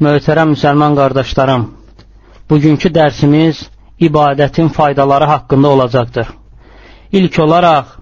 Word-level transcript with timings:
möhtərəm 0.00 0.54
müsəlman 0.54 0.94
qardaşlarım, 0.96 1.64
bugünkü 2.50 2.88
dərsimiz 2.98 3.66
ibadətin 4.00 4.68
faydaları 4.76 5.26
haqqında 5.32 5.68
olacaqdır. 5.68 6.28
İlk 7.12 7.38
olaraq 7.44 7.96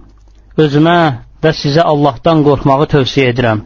özümə 0.63 0.99
və 1.43 1.51
sizə 1.61 1.83
Allahdan 1.91 2.43
qorxmağı 2.47 2.87
tövsiyə 2.93 3.33
edirəm. 3.33 3.63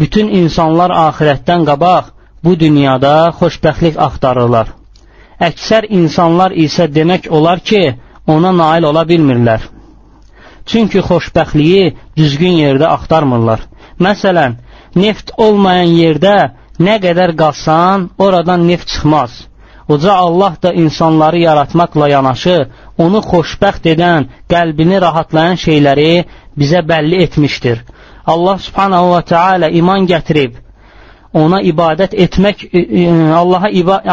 Bütün 0.00 0.28
insanlar 0.40 0.94
axirətdən 1.08 1.66
qabaq 1.68 2.12
bu 2.44 2.54
dünyada 2.60 3.14
xoşbəxtlik 3.40 3.98
axtarırlar. 4.06 4.72
Əksər 5.40 5.88
insanlar 6.00 6.54
isə 6.64 6.86
demək 6.88 7.28
olar 7.28 7.60
ki, 7.60 7.82
ona 8.26 8.52
nail 8.56 8.86
ola 8.90 9.04
bilmirlər. 9.08 9.60
Çünki 10.66 11.00
xoşbəxtliyi 11.04 11.94
düzgün 12.16 12.56
yerdə 12.64 12.86
axtarmırlar. 12.96 13.60
Məsələn, 14.00 14.56
neft 14.96 15.32
olmayan 15.36 15.92
yerdə 16.02 16.36
nə 16.86 16.96
qədər 17.04 17.36
qazsan, 17.36 18.08
oradan 18.18 18.66
neft 18.66 18.88
çıxmaz. 18.88 19.32
Uca 19.88 20.12
Allah 20.14 20.52
da 20.62 20.72
insanları 20.72 21.38
yaratmaqla 21.38 22.08
yanaşı, 22.08 22.58
onu 22.98 23.20
xoşbəxt 23.30 23.84
edən, 23.94 24.28
qəlbini 24.52 25.00
rahatlayan 25.06 25.58
şeyləri 25.66 26.24
bizə 26.60 26.80
bəlli 26.90 27.22
etmişdir. 27.24 27.78
Allah 28.26 28.58
subhanahu 28.66 29.08
wa 29.14 29.22
ta'ala 29.32 29.68
iman 29.80 30.06
gətirib, 30.12 30.52
ona 31.32 31.58
ibadət 31.72 32.14
etmək, 32.24 32.66
Allaha, 33.40 33.68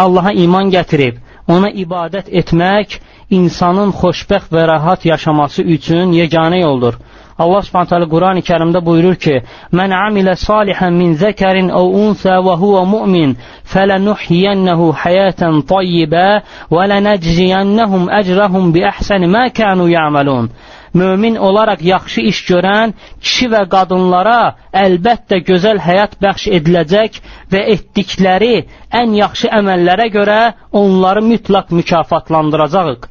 Allaha 0.05 0.31
iman 0.45 0.71
gətirib, 0.75 1.19
ona 1.47 1.69
ibadət 1.83 2.31
etmək 2.41 2.99
insanın 3.29 3.93
xoşbəxt 4.01 4.51
və 4.55 4.67
rahat 4.67 5.05
yaşaması 5.05 5.61
üçün 5.61 6.11
yeganə 6.21 6.61
yoldur. 6.61 6.97
Allah 7.39 7.61
Subhanahu 7.61 7.89
taala 7.89 8.07
Qurani 8.09 8.41
Kərimdə 8.41 8.79
buyurur 8.85 9.15
ki: 9.15 9.35
"Men 9.71 9.91
amile 9.91 10.35
salihan 10.35 10.93
min 10.93 11.13
zekarin 11.13 11.69
aw 11.69 11.85
unsa 12.03 12.33
ve 12.45 12.53
huve 12.61 12.83
mu'min, 12.93 13.37
felenuhyiyennehu 13.73 14.93
hayaten 15.01 15.61
tayyiba 15.61 16.41
ve 16.71 16.83
lenecziyennehum 16.89 18.03
ecrahum 18.19 18.73
bi 18.75 18.81
ahsani 18.91 19.27
ma 19.27 19.49
kanu 19.49 19.89
ya'malun." 19.89 20.49
Mömin 20.93 21.35
olaraq 21.35 21.81
yaxşı 21.93 22.21
iş 22.31 22.39
görən 22.49 22.93
kişi 23.21 23.47
və 23.53 23.61
qadınlara 23.73 24.41
əlbəttə 24.85 25.37
gözəl 25.49 25.77
həyat 25.87 26.13
bəxş 26.23 26.47
ediləcək 26.57 27.19
və 27.51 27.61
etdikləri 27.73 28.55
ən 29.01 29.13
yaxşı 29.21 29.51
əməllərə 29.59 30.07
görə 30.17 30.39
onları 30.81 31.21
mütləq 31.31 31.67
mükafatlandıracağıq. 31.79 33.01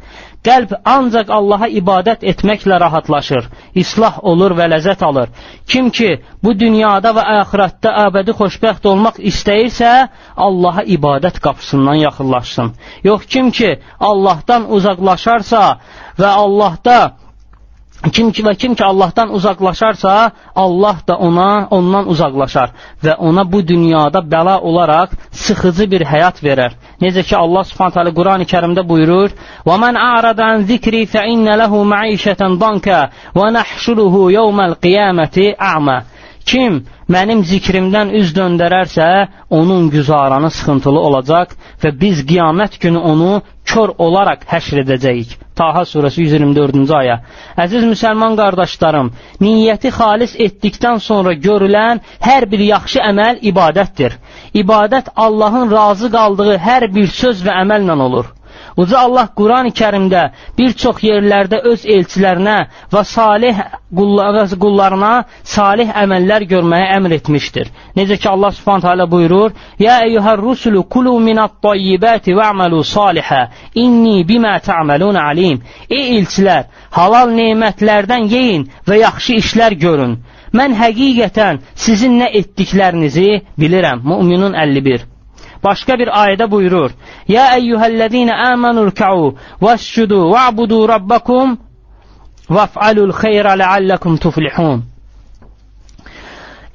Qəlb 0.46 0.76
ancaq 0.86 1.30
Allaha 1.38 1.66
ibadət 1.80 2.22
etməklə 2.32 2.78
rahatlaşır, 2.82 3.48
islah 3.82 4.20
olur 4.30 4.54
və 4.58 4.68
ləzzət 4.72 5.02
alır. 5.02 5.32
Kim 5.66 5.90
ki, 5.90 6.10
bu 6.42 6.54
dünyada 6.54 7.10
və 7.16 7.24
əxirətdə 7.40 7.92
əbədi 8.06 8.36
xoşbəxt 8.40 8.86
olmaq 8.92 9.18
istəyirsə, 9.30 9.92
Allaha 10.46 10.86
ibadət 10.96 11.40
qapısından 11.42 11.98
yaxınlaşsın. 12.06 12.72
Yox 13.08 13.26
kim 13.26 13.50
ki, 13.50 13.76
Allahdan 13.98 14.70
uzaqlaşarsa 14.70 15.62
və 16.20 16.30
Allahda 16.44 16.98
Kim 18.12 18.30
ki 18.30 18.42
və 18.46 18.54
kim 18.60 18.74
ki 18.74 18.84
Allahdan 18.84 19.32
uzaqlaşarsa, 19.34 20.30
Allah 20.54 20.96
da 21.08 21.16
ona 21.16 21.68
ondan 21.70 22.08
uzaqlaşar 22.12 22.70
və 23.04 23.16
ona 23.18 23.44
bu 23.52 23.62
dünyada 23.68 24.20
bəla 24.34 24.58
olaraq 24.60 25.14
sıxıcı 25.30 25.90
bir 25.90 26.04
həyat 26.12 26.42
verər. 26.46 26.76
Necə 27.02 27.22
ki 27.28 27.36
Allah 27.36 27.64
Subhanahu 27.64 27.94
taala 27.94 28.12
Qurani-Kərimdə 28.18 28.88
buyurur: 28.88 29.30
"Və 29.66 29.78
men 29.84 29.94
a'rada 29.94 30.44
an 30.52 30.62
zikri 30.70 31.06
fe 31.06 31.26
inne 31.32 31.58
lehu 31.62 31.84
ma'işeten 31.84 32.60
danka 32.60 33.00
və 33.38 33.52
nahşuruhu 33.58 34.30
yawmal 34.38 34.74
qiyamati 34.84 35.54
a'ma." 35.58 35.98
Kim 36.46 36.84
mənim 37.10 37.40
zikrimdən 37.42 38.12
üz 38.20 38.30
döndərərsə, 38.36 39.08
onun 39.50 39.88
güzaranı 39.90 40.50
sıxıntılı 40.56 41.00
olacaq 41.08 41.56
və 41.82 41.90
biz 42.02 42.22
qiyamət 42.30 42.78
günü 42.84 42.98
onu 43.12 43.32
kör 43.72 43.92
olaraq 43.98 44.44
həşr 44.52 44.82
edəcəyik. 44.84 45.34
Taha 45.56 45.82
surəsi 45.88 46.26
124-cü 46.28 46.94
ayə. 47.00 47.16
Əziz 47.64 47.86
müsəlman 47.90 48.36
qardaşlarım, 48.40 49.10
niyyəti 49.40 49.92
xalis 49.98 50.34
etdikdən 50.46 51.00
sonra 51.08 51.32
görülən 51.48 52.02
hər 52.28 52.46
bir 52.52 52.64
yaxşı 52.68 53.00
əməl 53.10 53.40
ibadətdir. 53.52 54.18
İbadət 54.62 55.12
Allahın 55.26 55.70
razı 55.72 56.12
qaldığı 56.16 56.56
hər 56.68 56.90
bir 56.98 57.08
söz 57.20 57.42
və 57.46 57.56
əməllə 57.64 57.98
olur. 58.08 58.35
Uca 58.76 58.98
Allah 58.98 59.28
Quran-ı 59.36 59.70
kərimdə 59.78 60.22
bir 60.58 60.74
çox 60.82 60.98
yerlərdə 61.04 61.62
öz 61.70 61.84
elçilərinə 61.94 62.56
və 62.92 63.02
salih 63.08 63.62
qullarına 63.96 65.12
salih 65.54 65.94
əməllər 66.02 66.44
görməyə 66.50 66.90
əmr 66.98 67.14
etmişdir. 67.18 67.70
Necə 67.96 68.18
ki 68.20 68.28
Allah 68.28 68.52
Subhanahu 68.58 68.86
taala 68.86 69.08
buyurur: 69.10 69.56
"Ya 69.78 69.96
eyyuhar 70.04 70.38
rusulu 70.48 70.82
kulu 70.88 71.14
minat-tayyibati 71.28 72.36
va'malu 72.36 72.84
salihə. 72.84 73.42
İnni 73.74 74.28
bima 74.28 74.58
ta'malun 74.58 75.14
alim." 75.14 75.62
Ey 75.90 76.18
elçilər, 76.18 76.64
halal 76.90 77.32
nemətlərdən 77.40 78.28
yeyin 78.36 78.70
və 78.88 79.00
yaxşı 79.06 79.40
işlər 79.42 79.72
görün. 79.86 80.18
Mən 80.52 80.76
həqiqətən 80.82 81.64
sizin 81.74 82.20
nə 82.20 82.28
etdiklərinizi 82.40 83.28
bilirəm. 83.58 84.04
Müminun 84.04 84.52
51 84.52 85.15
Başqa 85.66 85.94
bir 86.00 86.08
ayədə 86.22 86.46
buyurur: 86.50 86.90
"Ya 87.28 87.44
eyyuhellezine 87.58 88.34
amanu 88.50 88.82
rük'u 88.88 89.26
vescudu 89.66 90.18
va'budu 90.34 90.78
rabbakum 90.92 91.48
vaf'alul 92.56 93.12
xeyra 93.20 93.52
leallekum 93.62 94.14
tuflihun." 94.24 94.78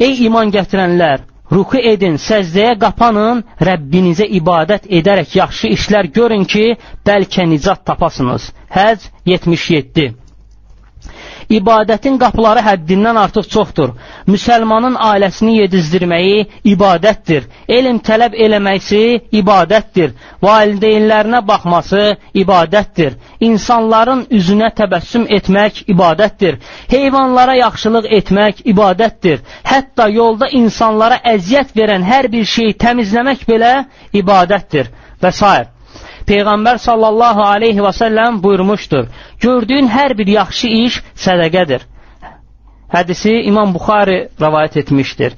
Ey 0.05 0.13
iman 0.27 0.47
gətirənlər, 0.57 1.19
ruku 1.55 1.77
edin, 1.93 2.15
səzdəyə 2.27 2.73
qapanın, 2.83 3.43
Rəbbinizə 3.67 4.25
ibadət 4.39 4.87
edərək 4.99 5.35
yaxşı 5.41 5.67
işlər 5.77 6.05
görün 6.17 6.45
ki, 6.53 6.65
bəlkə 7.07 7.43
nicat 7.53 7.85
tapasınız. 7.89 8.43
Həc 8.77 8.99
77 9.25 10.20
İbadətin 11.49 12.17
qapıları 12.21 12.59
həddindən 12.65 13.17
artıq 13.23 13.47
çoxdur. 13.53 13.89
Müsəlmanın 14.27 14.95
ailəsini 15.07 15.53
yedizdirməyi 15.61 16.45
ibadətdir. 16.73 17.47
Elm 17.77 17.99
tələb 18.09 18.35
eləməsi 18.45 19.01
ibadətdir. 19.41 20.13
Valideynlərinə 20.43 21.41
baxması 21.47 22.03
ibadətdir. 22.43 23.17
İnsanların 23.49 24.25
üzünə 24.39 24.69
təbəssüm 24.79 25.25
etmək 25.39 25.83
ibadətdir. 25.95 26.59
Heyvanlara 26.95 27.55
yaxşılıq 27.61 28.05
etmək 28.19 28.63
ibadətdir. 28.73 29.39
Hətta 29.73 30.09
yolda 30.13 30.49
insanlara 30.61 31.19
əziyyət 31.35 31.75
verən 31.81 32.03
hər 32.11 32.31
bir 32.31 32.45
şeyi 32.55 32.77
təmizləmək 32.85 33.45
belə 33.51 33.73
ibadətdir 34.23 34.91
və 35.21 35.31
s. 35.31 35.45
Peyğəmbər 36.29 36.77
sallallahu 36.83 37.43
aleyhi 37.45 37.81
və 37.85 37.93
səlləm 37.97 38.41
buyurmuşdur, 38.43 39.07
gördüyün 39.41 39.87
hər 39.89 40.17
bir 40.17 40.27
yaxşı 40.35 40.67
iş 40.85 40.99
sədəqədir. 41.25 41.87
Hədisi 42.93 43.33
İmam 43.47 43.73
Buxari 43.73 44.19
rəvayət 44.41 44.77
etmişdir. 44.83 45.35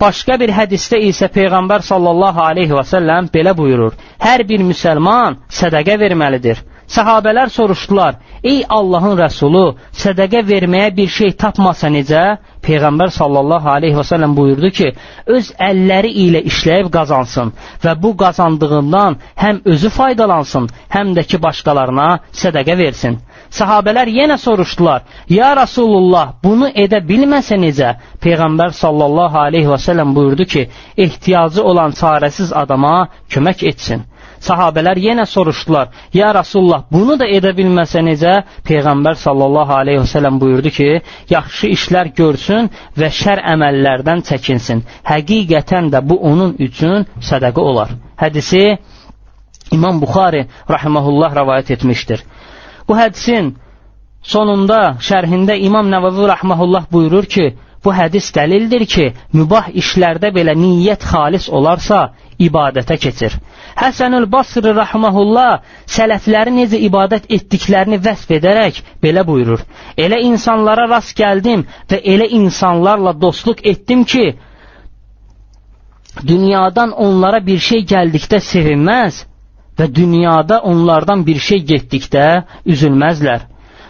Başqa 0.00 0.38
bir 0.40 0.52
hədisdə 0.56 1.00
isə 1.10 1.28
Peyğəmbər 1.34 1.82
sallallahu 1.84 2.40
aleyhi 2.40 2.72
və 2.72 2.84
səlləm 2.88 3.28
belə 3.34 3.52
buyurur, 3.56 3.96
hər 4.22 4.46
bir 4.48 4.62
müsəlman 4.64 5.36
sədəqə 5.60 5.98
verməlidir. 6.00 6.62
Səhabələr 6.90 7.52
soruşdular, 7.54 8.16
ey 8.42 8.64
Allahın 8.76 9.12
rəsulu, 9.20 9.76
sədəqə 9.94 10.40
verməyə 10.48 10.88
bir 10.96 11.12
şey 11.16 11.36
tapmasa 11.38 11.86
necə? 11.94 12.22
Peyğəmbər 12.66 13.12
sallallahu 13.14 13.70
aleyhi 13.76 13.94
və 13.98 14.04
səlləm 14.08 14.34
buyurdu 14.34 14.70
ki, 14.78 14.88
öz 15.36 15.52
əlləri 15.68 16.10
ilə 16.24 16.42
işləyib 16.50 16.90
qazansın 16.96 17.52
və 17.84 17.94
bu 18.02 18.10
qazandığından 18.22 19.20
həm 19.44 19.62
özü 19.74 19.92
faydalansın, 19.98 20.66
həm 20.96 21.14
də 21.16 21.26
ki, 21.30 21.42
başqalarına 21.46 22.08
sədəqə 22.42 22.78
versin. 22.82 23.20
Sahabələr 23.50 24.10
yenə 24.18 24.36
soruşdular, 24.38 25.06
Ya 25.28 25.54
Rasulullah, 25.56 26.34
bunu 26.42 26.72
edə 26.74 27.04
bilməsə 27.06 27.58
necə? 27.66 27.94
Peyğəmbər 28.24 28.74
sallallahu 28.82 29.38
aleyhi 29.46 29.70
və 29.70 29.78
səlləm 29.86 30.14
buyurdu 30.18 30.44
ki, 30.52 30.68
ehtiyacı 30.96 31.62
olan 31.62 31.94
çarəsiz 32.02 32.50
adama 32.62 33.08
kömək 33.30 33.68
etsin. 33.72 34.10
Sahabələr 34.40 34.98
yenə 34.98 35.26
soruşdular, 35.26 35.88
Ya 36.14 36.32
Rasulullah, 36.34 36.82
bunu 36.92 37.16
da 37.20 37.26
edə 37.28 37.52
bilməsə 37.56 38.02
necə? 38.06 38.34
Peyğəmbər 38.68 39.18
sallallahu 39.24 39.74
aleyhi 39.80 40.02
və 40.02 40.08
sələm 40.14 40.40
buyurdu 40.42 40.70
ki, 40.78 40.88
yaxşı 41.30 41.70
işlər 41.76 42.12
görsün 42.16 42.70
və 42.98 43.10
şər 43.20 43.42
əməllərdən 43.54 44.24
çəkinsin. 44.30 44.82
Həqiqətən 45.10 45.90
də 45.94 46.02
bu 46.08 46.18
onun 46.32 46.56
üçün 46.58 47.06
sədəqə 47.30 47.60
olar. 47.72 47.94
Hədisi 48.20 48.64
İmam 49.72 50.00
Buxari 50.02 50.46
rahiməhullah 50.68 51.34
rəvayət 51.40 51.74
etmişdir. 51.76 52.24
Bu 52.88 52.96
hədisin 52.98 53.54
sonunda, 54.22 54.96
şərhində 55.00 55.54
İmam 55.68 55.86
Nəvəvi 55.92 56.26
rahməhullah 56.32 56.88
buyurur 56.92 57.28
ki, 57.34 57.52
Bu 57.84 57.92
hədis 57.96 58.26
dəlildir 58.36 58.82
ki, 58.94 59.04
mübah 59.32 59.70
işlərdə 59.82 60.30
belə 60.36 60.52
niyyət 60.62 61.06
xalis 61.12 61.46
olarsa, 61.48 62.00
ibadətə 62.46 62.96
keçir. 63.04 63.34
Həsənül 63.80 64.26
Basri 64.32 64.72
rahmehullah 64.76 65.60
sələfləri 65.96 66.52
necə 66.56 66.80
ibadət 66.88 67.28
etdiklərini 67.36 67.98
vəsf 68.06 68.30
edərək 68.38 68.80
belə 69.04 69.24
buyurur. 69.28 69.62
Elə 69.96 70.18
insanlara 70.30 70.86
rast 70.90 71.16
gəldim 71.18 71.66
və 71.90 72.00
elə 72.14 72.28
insanlarla 72.40 73.12
dostluq 73.24 73.62
etdim 73.72 74.04
ki, 74.04 74.26
dünyadan 76.26 76.92
onlara 77.06 77.40
bir 77.46 77.58
şey 77.70 77.84
gəldikdə 77.94 78.40
sevinməz 78.50 79.24
və 79.78 79.86
dünyada 79.96 80.60
onlardan 80.72 81.22
bir 81.26 81.38
şey 81.48 81.62
getdikdə 81.72 82.26
üzülməzlər. 82.66 83.46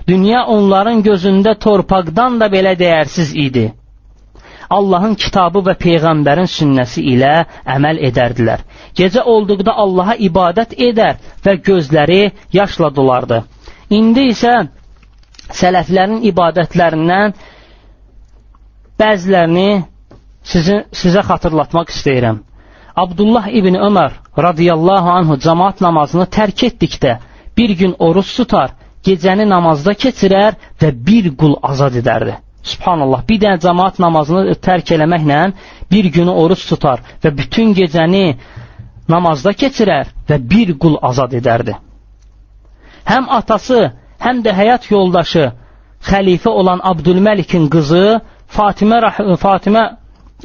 Dünya 0.08 0.44
onların 0.46 1.02
gözündə 1.06 1.54
torpaqdan 1.64 2.38
da 2.40 2.46
belə 2.52 2.72
dəyərsiz 2.78 3.32
idi. 3.46 3.66
Allahın 4.70 5.14
kitabı 5.18 5.62
və 5.66 5.74
Peyğəmbərin 5.82 6.46
sünnəsi 6.50 7.02
ilə 7.14 7.30
əməl 7.76 7.98
edərdilər. 8.08 8.60
Gecə 9.00 9.24
olduqda 9.32 9.74
Allaha 9.84 10.14
ibadət 10.28 10.76
edər 10.88 11.16
və 11.46 11.56
gözləri 11.68 12.20
yaşla 12.54 12.90
dolardı. 12.98 13.40
İndi 13.90 14.28
isə 14.34 14.52
sələflərin 15.60 16.20
ibadətlərindən 16.30 17.34
bəzilərini 19.02 19.68
sizin, 20.52 20.84
sizə 21.00 21.24
xatırlatmaq 21.26 21.90
istəyirəm. 21.94 22.38
Abdullah 23.04 23.48
ibn 23.60 23.74
Ömər 23.88 24.12
radiyallahu 24.46 25.10
anhu 25.18 25.38
cemaat 25.46 25.80
namazını 25.80 26.26
tərk 26.36 26.64
etdikdə 26.68 27.16
bir 27.58 27.74
gün 27.80 27.96
oruç 27.98 28.30
tutar, 28.36 28.70
gecəni 29.06 29.48
namazda 29.48 29.94
keçirər 30.04 30.58
və 30.80 30.92
bir 31.06 31.30
qul 31.42 31.58
azad 31.72 31.98
edərdi. 32.02 32.36
Subhanallah, 32.62 33.22
bir 33.28 33.38
dənə 33.40 33.60
cəmaat 33.64 33.98
namazını 34.02 34.54
tərk 34.66 34.90
eləməklə 34.96 35.38
bir 35.92 36.08
günü 36.16 36.34
oruç 36.42 36.66
tutar 36.68 37.00
və 37.24 37.32
bütün 37.38 37.72
gecəni 37.78 38.34
namazda 39.08 39.52
keçirər 39.62 40.10
və 40.28 40.38
bir 40.50 40.74
qul 40.82 40.98
azad 41.02 41.32
edərdi. 41.40 41.74
Həm 43.08 43.30
atası, 43.38 43.80
həm 44.20 44.42
də 44.44 44.52
həyat 44.54 44.90
yoldaşı 44.92 45.46
xəlifə 46.10 46.48
olan 46.60 46.82
Abdülməlikin 46.92 47.68
qızı 47.72 48.20
Fatimə, 48.50 48.98
Fatimə 49.40 49.84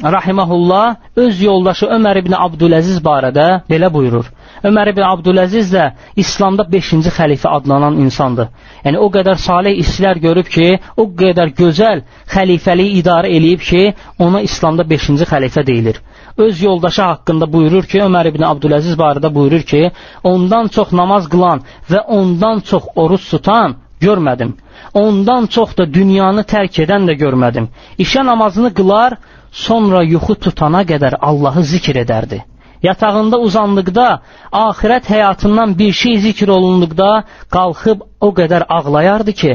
rahiməhullah 0.03 0.95
öz 1.15 1.41
yoldaşı 1.41 1.87
Ömər 1.97 2.19
ibn 2.21 2.33
Abdüləziz 2.37 2.99
barədə 3.05 3.45
belə 3.69 3.91
buyurur. 3.93 4.27
Ömər 4.65 4.89
ibn 4.89 5.03
Abdüləziz 5.05 5.67
də 5.75 5.83
İslamda 6.17 6.63
5-ci 6.71 7.11
xəlifə 7.13 7.51
adlanan 7.57 7.99
insandır. 8.01 8.47
Yəni 8.85 8.97
o 8.97 9.09
qədər 9.13 9.37
salih 9.37 9.77
işlər 9.83 10.17
görüb 10.23 10.49
ki, 10.55 10.67
o 10.97 11.05
qədər 11.21 11.51
gözəl 11.59 12.01
xəlifəliyi 12.33 12.95
idarə 13.01 13.29
eləyib 13.37 13.61
ki, 13.67 13.83
ona 14.25 14.41
İslamda 14.47 14.87
5-ci 14.93 15.27
xəlifə 15.31 15.65
deyilir. 15.67 16.01
Öz 16.37 16.61
yoldaşı 16.61 17.01
haqqında 17.01 17.51
buyurur 17.53 17.85
ki, 17.91 18.01
Ömər 18.07 18.31
ibn 18.31 18.47
Abdüləziz 18.49 18.97
barədə 19.03 19.33
buyurur 19.35 19.67
ki, 19.71 19.83
ondan 20.23 20.71
çox 20.77 20.95
namaz 21.01 21.29
qılan 21.29 21.61
və 21.91 22.01
ondan 22.17 22.65
çox 22.71 22.89
oruç 22.95 23.29
tutan 23.29 23.77
görmədim. 24.01 24.57
Ondan 24.93 25.45
çox 25.45 25.77
da 25.77 25.85
dünyanı 25.93 26.41
tərk 26.41 26.81
edən 26.87 27.05
də 27.09 27.13
görmədim. 27.21 27.69
İşə 27.99 28.25
namazını 28.25 28.73
qılar, 28.73 29.19
sonra 29.51 30.03
yuxu 30.03 30.35
tutana 30.35 30.81
qədər 30.91 31.21
Allahı 31.21 31.63
zikr 31.63 32.01
edərdi. 32.03 32.41
Yatağında 32.87 33.37
uzandıqda, 33.47 34.07
axirət 34.51 35.09
həyatından 35.13 35.77
bir 35.79 35.91
şey 36.01 36.17
zikr 36.25 36.49
olunduqda 36.57 37.09
qalxıb 37.55 37.99
o 38.21 38.29
qədər 38.39 38.65
ağlayardı 38.77 39.33
ki, 39.41 39.51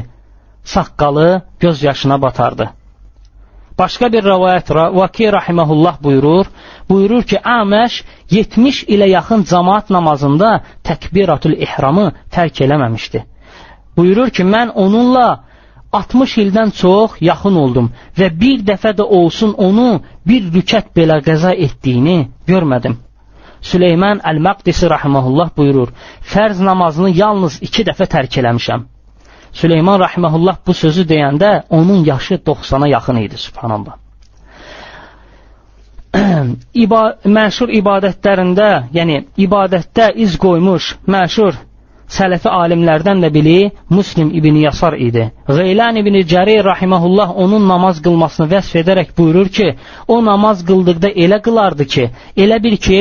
saqqalı 0.74 1.42
göz 1.60 1.82
yaşına 1.82 2.22
batardı. 2.22 2.70
Başqa 3.78 4.12
bir 4.12 4.24
rəvayət 4.28 4.68
Vaki 5.00 5.28
rahiməhullah 5.32 6.02
buyurur, 6.04 6.46
buyurur 6.88 7.22
ki, 7.30 7.38
Əməş 7.58 8.02
70 8.30 8.80
ilə 8.94 9.06
yaxın 9.08 9.44
cemaat 9.52 9.90
namazında 9.90 10.50
təkbiratul 10.84 11.54
ihramı 11.66 12.10
tərk 12.34 12.60
eləməmişdi. 12.66 13.22
Buyurur 13.96 14.30
ki, 14.36 14.44
mən 14.54 14.74
onunla 14.84 15.28
60 15.92 16.36
ildən 16.42 16.70
çox 16.80 17.16
yaxın 17.20 17.56
oldum 17.62 17.88
və 18.18 18.28
bir 18.42 18.60
dəfə 18.68 18.92
də 18.98 19.06
olsun 19.20 19.54
onu 19.68 19.88
bir 20.28 20.50
rükət 20.56 20.92
belə 20.96 21.18
qəza 21.26 21.54
etdiyini 21.66 22.18
görmədim. 22.46 22.98
Süleyman 23.60 24.22
Əl-Məqdisi 24.24 24.88
rahiməhullah 24.88 25.50
buyurur, 25.56 25.92
fərz 26.32 26.60
namazını 26.64 27.10
yalnız 27.16 27.58
iki 27.66 27.84
dəfə 27.88 28.08
tərk 28.14 28.38
eləmişəm. 28.42 28.86
Süleyman 29.52 30.00
rahiməhullah 30.00 30.60
bu 30.66 30.74
sözü 30.74 31.04
deyəndə 31.12 31.50
onun 31.70 32.04
yaşı 32.04 32.34
90-a 32.46 32.88
yaxın 32.88 33.16
idi, 33.16 33.36
subhanallah. 33.36 33.96
İba 36.84 37.02
məşhur 37.24 37.70
ibadətlərində, 37.80 38.68
yəni 38.94 39.24
ibadətdə 39.38 40.12
iz 40.24 40.38
qoymuş 40.38 40.94
məşhur 41.06 41.58
sələfi 42.10 42.50
alimlərdən 42.50 43.22
də 43.24 43.30
biri 43.34 43.58
Muslim 43.90 44.32
ibn 44.34 44.56
Yasar 44.64 44.96
idi. 44.98 45.28
Qeylan 45.46 46.00
ibn 46.02 46.18
Cərir 46.32 46.64
rahiməhullah 46.66 47.34
onun 47.44 47.68
namaz 47.68 48.00
qılmasını 48.02 48.48
vəsf 48.54 48.80
edərək 48.82 49.12
buyurur 49.18 49.48
ki, 49.56 49.68
o 50.08 50.18
namaz 50.24 50.64
qıldıqda 50.66 51.12
elə 51.24 51.40
qılardı 51.46 51.86
ki, 51.94 52.08
elə 52.36 52.62
bir 52.64 52.76
ki, 52.86 53.00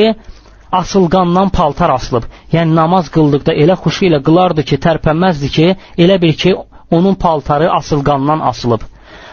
asılqandan 0.72 1.48
paltar 1.48 1.90
asılıb. 1.90 2.24
Yəni 2.52 2.74
namaz 2.74 3.10
qıldıqda 3.14 3.52
elə 3.62 3.76
xuşu 3.82 4.04
ilə 4.08 4.20
qılardı 4.26 4.62
ki, 4.68 4.76
tərpənməzdi 4.86 5.48
ki, 5.56 5.66
elə 5.98 6.20
bir 6.22 6.34
ki, 6.42 6.54
onun 6.90 7.14
paltarı 7.14 7.72
asılqandan 7.72 8.40
asılıb. 8.40 8.80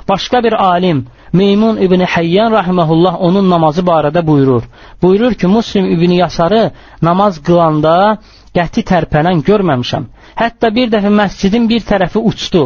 Başqa 0.10 0.44
bir 0.44 0.54
alim 0.54 1.06
Meymun 1.34 1.78
İbni 1.78 2.04
Həyyan 2.04 2.51
rahiməhullah 2.60 3.16
onun 3.28 3.50
namazı 3.50 3.81
barədə 3.81 4.28
buyurur. 4.28 4.63
Buyurur 5.01 5.34
ki, 5.34 5.48
Muslim 5.48 5.86
İbni 5.86 6.18
Yasarı 6.18 6.72
namaz 7.01 7.42
qılanda 7.48 8.18
qəti 8.57 8.84
tərpənən 8.92 9.44
görməmişəm. 9.50 10.06
Hətta 10.42 10.72
bir 10.75 10.88
dəfə 10.94 11.12
məscidin 11.22 11.68
bir 11.69 11.81
tərəfi 11.92 12.24
uçdu. 12.31 12.63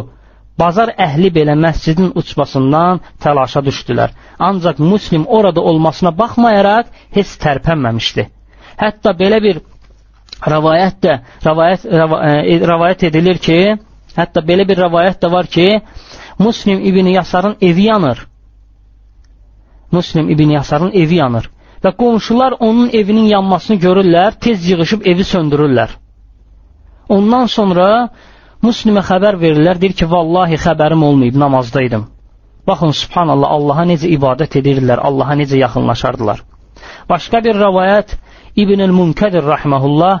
Bazar 0.58 0.92
əhli 1.06 1.30
belə 1.36 1.54
məscidin 1.64 2.12
uçmasından 2.20 3.00
təlaşa 3.24 3.60
düşdülər. 3.68 4.10
Ancaq 4.38 4.78
muslim 4.78 5.24
orada 5.26 5.60
olmasına 5.60 6.18
baxmayaraq 6.18 6.84
heç 7.16 7.34
tərpənməmişdi. 7.44 8.26
Hətta 8.82 9.14
belə 9.18 9.38
bir 9.44 9.62
rəvayət 10.42 11.00
də 11.04 11.16
rəvayət, 11.46 11.86
e, 11.86 12.58
rəvayət 12.72 13.06
edilir 13.08 13.38
ki, 13.38 13.58
hətta 14.16 14.42
belə 14.42 14.66
bir 14.68 14.82
rəvayət 14.86 15.22
də 15.22 15.30
var 15.32 15.46
ki, 15.46 15.68
Muslim 16.38 16.84
İbn 16.84 17.06
Yasarın 17.14 17.56
evi 17.60 17.88
yanır. 17.88 18.26
Muslim 19.92 20.30
İbn 20.30 20.56
Yasarın 20.58 20.92
evi 20.92 21.14
yanır 21.14 21.50
və 21.82 21.90
qonşular 21.98 22.54
onun 22.60 22.90
evinin 22.94 23.26
yanmasını 23.34 23.76
görürlər, 23.76 24.38
tez 24.40 24.68
yığışıb 24.70 25.06
evi 25.06 25.24
söndürürlər. 25.26 25.96
Ondan 27.08 27.46
sonra 27.50 27.88
Müslimə 28.62 29.02
xəbər 29.02 29.40
verirlər, 29.42 29.80
deyir 29.82 29.94
ki, 29.98 30.06
vallahi 30.06 30.54
xəbərim 30.62 31.00
olmayıb, 31.02 31.34
namazdaydım. 31.34 32.04
Baxın, 32.66 32.92
subhanallah, 32.94 33.50
Allaha 33.56 33.84
necə 33.90 34.06
ibadət 34.06 34.54
edirlər, 34.60 35.02
Allaha 35.02 35.34
necə 35.40 35.58
yaxınlaşardılar. 35.58 36.44
Başqa 37.10 37.40
bir 37.42 37.58
rəvayət 37.58 38.14
İbn-ül 38.56 38.92
Munkədir 38.92 39.46
rahməhullah 39.48 40.18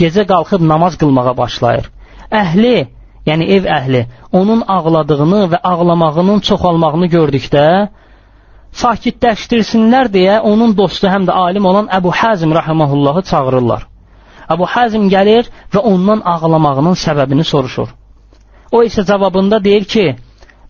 gecə 0.00 0.24
qalxıb 0.32 0.62
namaz 0.72 0.96
qılmağa 1.00 1.34
başlayır. 1.38 1.90
Əhli, 2.42 2.88
yəni 3.28 3.44
ev 3.56 3.68
əhli, 3.78 4.00
onun 4.32 4.64
ağladığını 4.76 5.42
və 5.52 5.60
ağlamağının 5.72 6.40
çoxalmağını 6.48 7.06
gördükdə 7.14 7.66
sakitləşdirsinlər 8.82 10.10
deyə 10.16 10.40
onun 10.50 10.74
dostu 10.80 11.06
həm 11.08 11.28
də 11.28 11.36
alim 11.44 11.68
olan 11.70 11.86
Əbu 11.98 12.12
Həzm 12.20 12.54
rahiməhullahı 12.58 13.22
çağırırlar. 13.30 13.86
Əbu 14.54 14.66
Həzm 14.74 15.06
gəlir 15.14 15.48
və 15.74 15.84
ondan 15.92 16.24
ağlamağının 16.34 16.98
səbəbini 17.04 17.44
soruşur. 17.44 17.94
O 18.72 18.82
isə 18.82 19.04
cavabında 19.06 19.62
deyir 19.64 19.84
ki, 19.84 20.06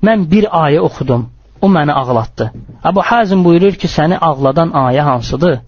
mən 0.04 0.28
bir 0.30 0.44
ayə 0.64 0.80
oxudum, 0.88 1.24
o 1.60 1.68
məni 1.76 1.92
ağlatdı. 2.00 2.52
Əbu 2.84 3.02
Həzm 3.10 3.42
buyurur 3.46 3.80
ki, 3.80 3.88
səni 3.96 4.18
ağladan 4.28 4.70
ayə 4.84 5.08
hansıdır? 5.10 5.58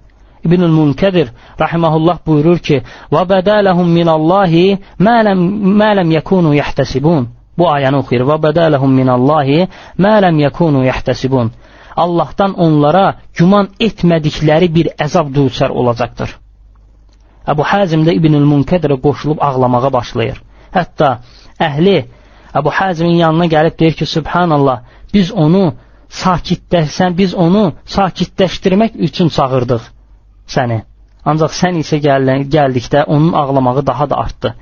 İbnül 0.44 0.72
Munkədir 0.72 1.28
rahiməhullah 1.60 2.20
buyurur 2.26 2.58
ki, 2.66 2.80
və 3.12 3.22
bədələhum 3.32 3.88
minallahi 3.98 4.64
mə 5.06 5.16
ləm, 5.26 5.40
mə 5.80 5.90
ləm 5.98 6.14
yəkunu 6.16 6.54
yəhtəsibun. 6.56 7.26
Bu 7.58 7.66
ayəni 7.68 8.00
oxuyur. 8.00 8.24
Və 8.30 8.36
bədələhum 8.46 8.94
minallahi 9.00 9.66
mə 10.04 10.14
ləm 10.24 10.38
yəkunu 10.46 10.84
yəhtəsibun. 10.86 11.50
Allahdan 12.04 12.54
onlara 12.66 13.06
güman 13.36 13.68
etmədikləri 13.86 14.70
bir 14.76 14.88
əzab 15.06 15.28
duçar 15.34 15.74
olacaqdır. 15.82 16.32
Əbu 17.52 17.66
Həzim 17.72 18.06
də 18.06 18.14
İbnül 18.16 18.46
Munkədirə 18.52 18.96
qoşulub 19.04 19.44
ağlamağa 19.44 19.92
başlayır. 19.92 20.40
Hətta 20.76 21.18
əhli 21.68 21.98
Əbu 22.56 22.72
Həzimin 22.80 23.20
yanına 23.24 23.46
gəlib 23.54 23.78
deyir 23.80 23.94
ki, 24.00 24.06
Subhanallah, 24.16 24.80
biz 25.14 25.32
onu 25.44 25.64
sakitləşsən, 26.22 27.16
biz 27.20 27.34
onu 27.34 27.72
sakitləşdirmək 27.96 28.96
üçün 29.08 29.28
çağırdıq 29.28 29.82
səni. 30.54 30.78
Ancaq 31.30 31.52
sən 31.60 31.80
isə 31.82 31.98
gəldikdə 32.04 33.04
onun 33.06 33.32
ağlamağı 33.42 33.86
daha 33.86 34.10
da 34.10 34.16
artdı. 34.24 34.54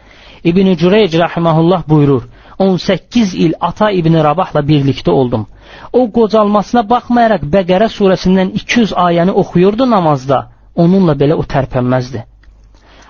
İbn-i 0.45 0.77
Cüreyc 0.77 1.15
rəhməhullah 1.25 1.83
buyurur, 1.89 2.23
18 2.59 3.35
il 3.35 3.53
ata 3.61 3.91
İbn 3.91 4.15
Rabahla 4.25 4.61
birlikdə 4.61 5.11
oldum. 5.11 5.47
O 5.93 6.11
qocalmasına 6.13 6.83
baxmayaraq 6.91 7.45
Bəqərə 7.55 7.89
surəsindən 7.99 8.51
200 8.63 8.93
ayəni 9.07 9.31
oxuyurdu 9.43 9.91
namazda. 9.91 10.39
Onunla 10.75 11.15
belə 11.21 11.35
o 11.35 11.45
tərpənməzdi. 11.55 12.25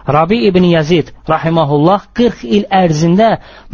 Rabi 0.09 0.39
ibn 0.49 0.65
Yazid 0.65 1.11
rahimehullah 1.29 2.01
40 2.17 2.45
il 2.59 2.63
ərzində 2.73 3.27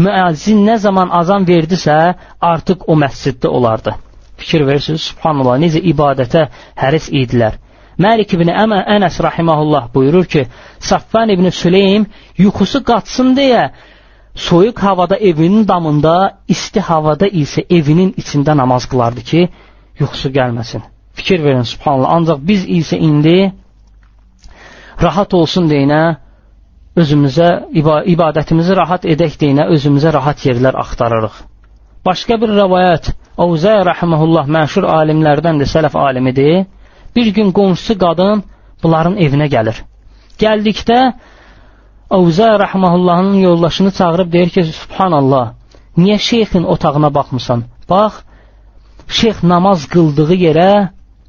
müəzzin 0.02 0.64
nə 0.68 0.78
zaman 0.82 1.12
azan 1.20 1.46
verdisə, 1.46 1.99
artıq 2.40 2.88
o 2.90 2.96
məsciddə 2.99 3.49
olardı. 3.58 3.94
Fikir 4.37 4.64
verirsiniz, 4.66 5.04
subhanallah, 5.12 5.61
necə 5.62 5.82
ibadətə 5.92 6.49
həris 6.82 7.06
idilər. 7.23 7.61
Məlik 7.98 8.34
ibn 8.34 8.50
Əmə 8.50 8.80
Ənəs 8.96 9.20
rahimehullah 9.22 9.90
buyurur 9.94 10.26
ki, 10.26 10.46
Saffan 10.78 11.30
ibn 11.34 11.50
Süleym 11.50 12.06
yuxusu 12.38 12.82
qaçsın 12.84 13.34
deyə 13.38 13.68
soyuq 14.34 14.78
havada 14.82 15.16
evinin 15.16 15.68
damında, 15.68 16.40
isti 16.48 16.80
havada 16.80 17.28
isə 17.28 17.62
evinin 17.70 18.14
içində 18.18 18.56
namaz 18.56 18.88
qılardı 18.90 19.22
ki, 19.30 19.48
yuxusu 20.00 20.32
gəlməsin. 20.34 20.82
Fikir 21.14 21.44
verin, 21.44 21.62
subhanallah. 21.62 22.10
Ancaq 22.18 22.38
biz 22.42 22.66
isə 22.66 22.98
indi 22.98 23.52
rahat 25.02 25.34
olsun 25.34 25.70
deyinə 25.70 26.02
özümüzə 26.98 27.48
ibadətimizi 28.14 28.74
rahat 28.76 29.06
edək 29.06 29.38
deyinə 29.40 29.68
özümüzə 29.74 30.12
rahat 30.14 30.42
yerlər 30.46 30.78
axtarırıq. 30.82 31.36
Başqa 32.06 32.36
bir 32.40 32.52
rəvayət 32.58 33.14
Avzə 33.40 33.72
rəhməhullah 33.88 34.46
məşhur 34.46 34.84
alimlərdəndir, 34.86 35.66
sələf 35.66 35.96
alimidir. 35.98 36.66
Bir 37.16 37.26
gün 37.26 37.52
qonşusu 37.52 37.94
qadın 37.99 38.42
bunların 38.83 39.16
evinə 39.25 39.49
gəlir. 39.56 39.76
Gəldikdə 40.38 40.99
Avza 42.11 42.50
rəhməhullahın 42.64 43.35
yoldaşını 43.40 43.90
çağırıb 43.99 44.33
deyir 44.33 44.50
ki, 44.54 44.62
Subhanallah, 44.64 45.54
niyə 45.99 46.18
şeyxin 46.18 46.64
otağına 46.75 47.14
baxmısan? 47.14 47.64
Bax, 47.90 48.12
şeyx 49.09 49.42
namaz 49.42 49.87
qıldığı 49.94 50.35
yerə 50.47 50.71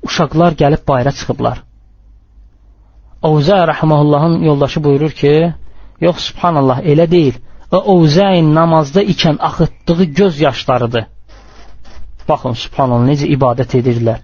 uşaqlar 0.07 0.51
gəlib 0.61 0.83
bayra 0.87 1.11
çıxıblar. 1.11 1.57
Avza 3.23 3.57
rəhməhullahın 3.71 4.43
yoldaşı 4.49 4.83
buyurur 4.83 5.11
ki, 5.21 5.53
yox, 6.01 6.17
Subhanallah, 6.29 6.79
elə 6.91 7.11
deyil. 7.11 7.35
O 7.71 7.77
Avzain 7.93 8.55
namazda 8.55 9.01
ikən 9.03 9.37
axıtdığı 9.39 10.03
göz 10.03 10.41
yaşlarıdır. 10.41 11.05
Baxın, 12.29 12.53
Subhanallah, 12.63 13.07
necə 13.11 13.27
ibadət 13.35 13.77
edirlər. 13.79 14.19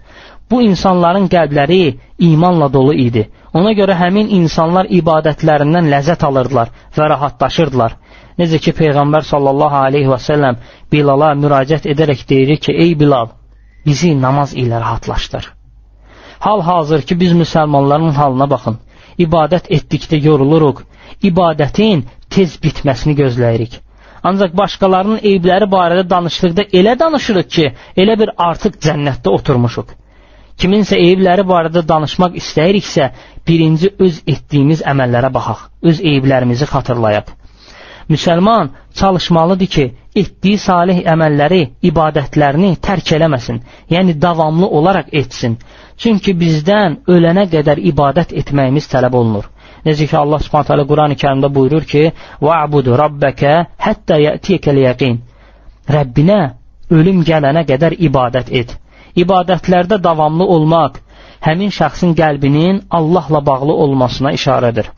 Bu 0.52 0.58
insanların 0.62 1.28
qəlbləri 1.32 1.80
imanla 2.28 2.66
dolu 2.72 2.94
idi. 3.06 3.22
Ona 3.58 3.72
görə 3.78 3.94
həmin 4.00 4.28
insanlar 4.38 4.88
ibadətlərindən 4.98 5.88
ləzzət 5.92 6.24
alırdılar 6.28 6.72
və 6.96 7.08
rahatlaşırdılar. 7.12 7.94
Necə 8.40 8.60
ki 8.64 8.74
Peyğəmbər 8.80 9.24
sallallahu 9.28 9.78
aleyhi 9.88 10.10
və 10.12 10.18
səlləm 10.26 10.58
Bilala 10.92 11.30
müraciət 11.44 11.88
edərək 11.94 12.26
deyir 12.28 12.56
ki, 12.66 12.72
ey 12.84 12.92
Bilal, 13.00 13.32
bizi 13.86 14.12
namaz 14.20 14.52
ilə 14.64 14.80
rahatlaşdır. 14.84 15.48
Hal-hazır 16.46 17.06
ki, 17.08 17.20
biz 17.20 17.32
müsəlmanların 17.42 18.12
halına 18.20 18.50
baxın. 18.50 18.78
İbadət 19.26 19.72
etdikdə 19.78 20.20
yoruluruq. 20.28 20.84
İbadətin 21.30 22.04
tez 22.30 22.58
bitməsini 22.64 23.16
gözləyirik. 23.22 23.80
Ancaq 24.28 24.52
başqalarının 24.60 25.24
eybləri 25.32 25.68
barədə 25.76 26.04
danışdıqda 26.10 26.68
elə 26.80 26.98
danışırıq 26.98 27.48
ki, 27.56 27.72
elə 28.04 28.18
bir 28.20 28.36
artıq 28.50 28.78
cənnətdə 28.86 29.32
oturmuşuq. 29.38 30.01
Kiminsə 30.60 30.98
eyibləri 31.00 31.44
barədə 31.48 31.82
danışmaq 31.88 32.36
istəyiriksə, 32.40 33.08
birinci 33.46 33.92
öz 33.98 34.20
etdiyimiz 34.26 34.82
əməllərə 34.92 35.30
baxaq, 35.34 35.62
öz 35.90 36.00
eyiblərimizi 36.00 36.68
xatırlayaq. 36.72 37.32
Müsəlman 38.12 38.70
çalışmalıdır 38.94 39.66
ki, 39.74 39.84
etdiyi 40.16 40.58
salih 40.58 40.98
əməlləri, 41.14 41.60
ibadətlərini 41.90 42.74
tərk 42.86 43.14
eləməsin, 43.16 43.60
yəni 43.94 44.18
davamlı 44.22 44.68
olaraq 44.78 45.08
etsin. 45.22 45.56
Çünki 45.96 46.34
bizdən 46.42 46.98
ölənə 47.14 47.46
qədər 47.54 47.80
ibadət 47.92 48.34
etməyimiz 48.42 48.88
tələb 48.92 49.16
olunur. 49.20 49.48
Necə 49.86 50.06
ki 50.10 50.16
Allah 50.18 50.42
Subhanahu 50.44 50.68
taala 50.68 50.86
Qurani-Kərimdə 50.90 51.48
buyurur 51.54 51.86
ki: 51.92 52.02
"Va'budu 52.42 52.98
rabbaka 52.98 53.54
hatta 53.78 54.18
ya'tiyakal 54.26 54.78
yaqin." 54.86 55.18
Rəbbinə 55.96 56.40
ölüm 56.90 57.24
gələnə 57.30 57.64
qədər 57.70 57.96
ibadət 58.08 58.52
et 58.60 58.76
ibadətlərdə 59.16 59.98
davamlı 60.02 60.46
olmaq 60.56 60.98
həmin 61.46 61.70
şəxsin 61.78 62.16
qəlbinin 62.18 62.82
Allahla 62.90 63.40
bağlı 63.46 63.74
olmasına 63.84 64.32
işarədir. 64.38 64.90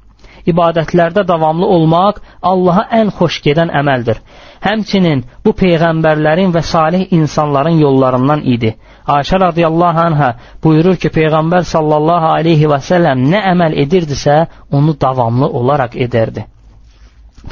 İbadətlərdə 0.53 1.23
davamlı 1.29 1.67
olmaq 1.77 2.19
Allaha 2.51 2.85
ən 3.01 3.13
xoş 3.19 3.41
gedən 3.47 3.71
əməldir. 3.81 4.19
Həmçinin 4.65 5.23
bu 5.45 5.55
peyğəmbərlərin 5.61 6.53
və 6.57 6.63
salih 6.73 7.13
insanların 7.19 7.81
yollarından 7.85 8.45
idi. 8.55 8.75
Ayşə 9.17 9.41
radiyallahu 9.41 10.03
anhə 10.07 10.31
buyurur 10.65 10.97
ki, 11.01 11.11
Peyğəmbər 11.17 11.65
sallallahu 11.69 12.33
aleyhi 12.39 12.69
və 12.73 12.81
səlləm 12.91 13.25
nə 13.33 13.41
əməl 13.53 13.77
edirdisə, 13.85 14.37
onu 14.73 14.97
davamlı 15.01 15.49
olaraq 15.61 15.97
edərdi. 16.07 16.47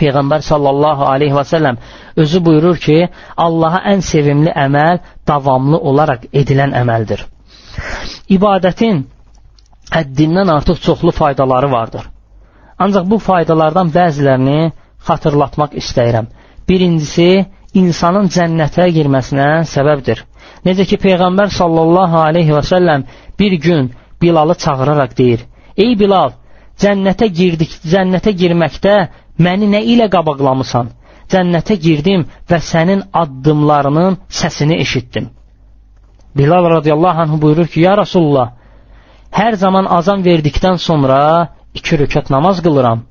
Peyğəmbər 0.00 0.42
sallallahu 0.46 1.06
aleyhi 1.14 1.34
və 1.36 1.44
səlləm 1.52 1.78
özü 2.22 2.40
buyurur 2.44 2.78
ki, 2.86 2.98
Allaha 3.36 3.82
ən 3.92 4.00
sevimli 4.04 4.52
əməl 4.64 5.00
davamlı 5.28 5.78
olaraq 5.90 6.28
edilən 6.32 6.74
əməldir. 6.82 7.24
İbadətin 8.36 9.04
həddindən 9.92 10.52
artıq 10.56 10.80
çoxlu 10.86 11.12
faydaları 11.12 11.70
vardır. 11.72 12.04
Ancaq 12.78 13.08
bu 13.10 13.18
faydalardan 13.18 13.92
bəzilərini 13.94 14.72
xatırlatmaq 15.06 15.76
istəyirəm. 15.82 16.28
Birincisi, 16.68 17.46
insanın 17.74 18.28
cənnətə 18.36 18.88
girməsinə 18.96 19.48
səbəbdir. 19.74 20.22
Necə 20.66 20.86
ki, 20.88 20.98
Peyğəmbər 21.06 21.50
sallallahu 21.58 22.20
aleyhi 22.28 22.54
və 22.54 22.62
səlləm 22.72 23.04
bir 23.38 23.52
gün 23.66 23.90
Bilalı 24.22 24.54
çağıraraq 24.54 25.16
deyir, 25.18 25.40
Ey 25.76 25.98
Bilal, 25.98 26.30
cənnətə 26.80 27.28
girdik, 27.28 27.70
cənnətə 27.92 28.32
girməkdə 28.40 28.96
Məni 29.42 29.68
nə 29.72 29.80
ilə 29.94 30.08
qabaqlamısan? 30.12 30.90
Cənnətə 31.32 31.78
girdim 31.80 32.26
və 32.50 32.58
sənin 32.60 33.06
addımlarının 33.22 34.18
səsini 34.28 34.76
eşitdim. 34.84 35.30
Bilal 36.36 36.68
radiyallahu 36.76 37.20
anh 37.20 37.40
buyurur 37.42 37.66
ki, 37.66 37.80
Ya 37.80 37.96
Rasulullah, 37.96 38.52
hər 39.32 39.56
zaman 39.56 39.88
azan 39.98 40.24
verdikdən 40.24 40.76
sonra 40.76 41.48
iki 41.74 41.96
rükət 41.96 42.30
namaz 42.30 42.60
qılıram. 42.64 43.06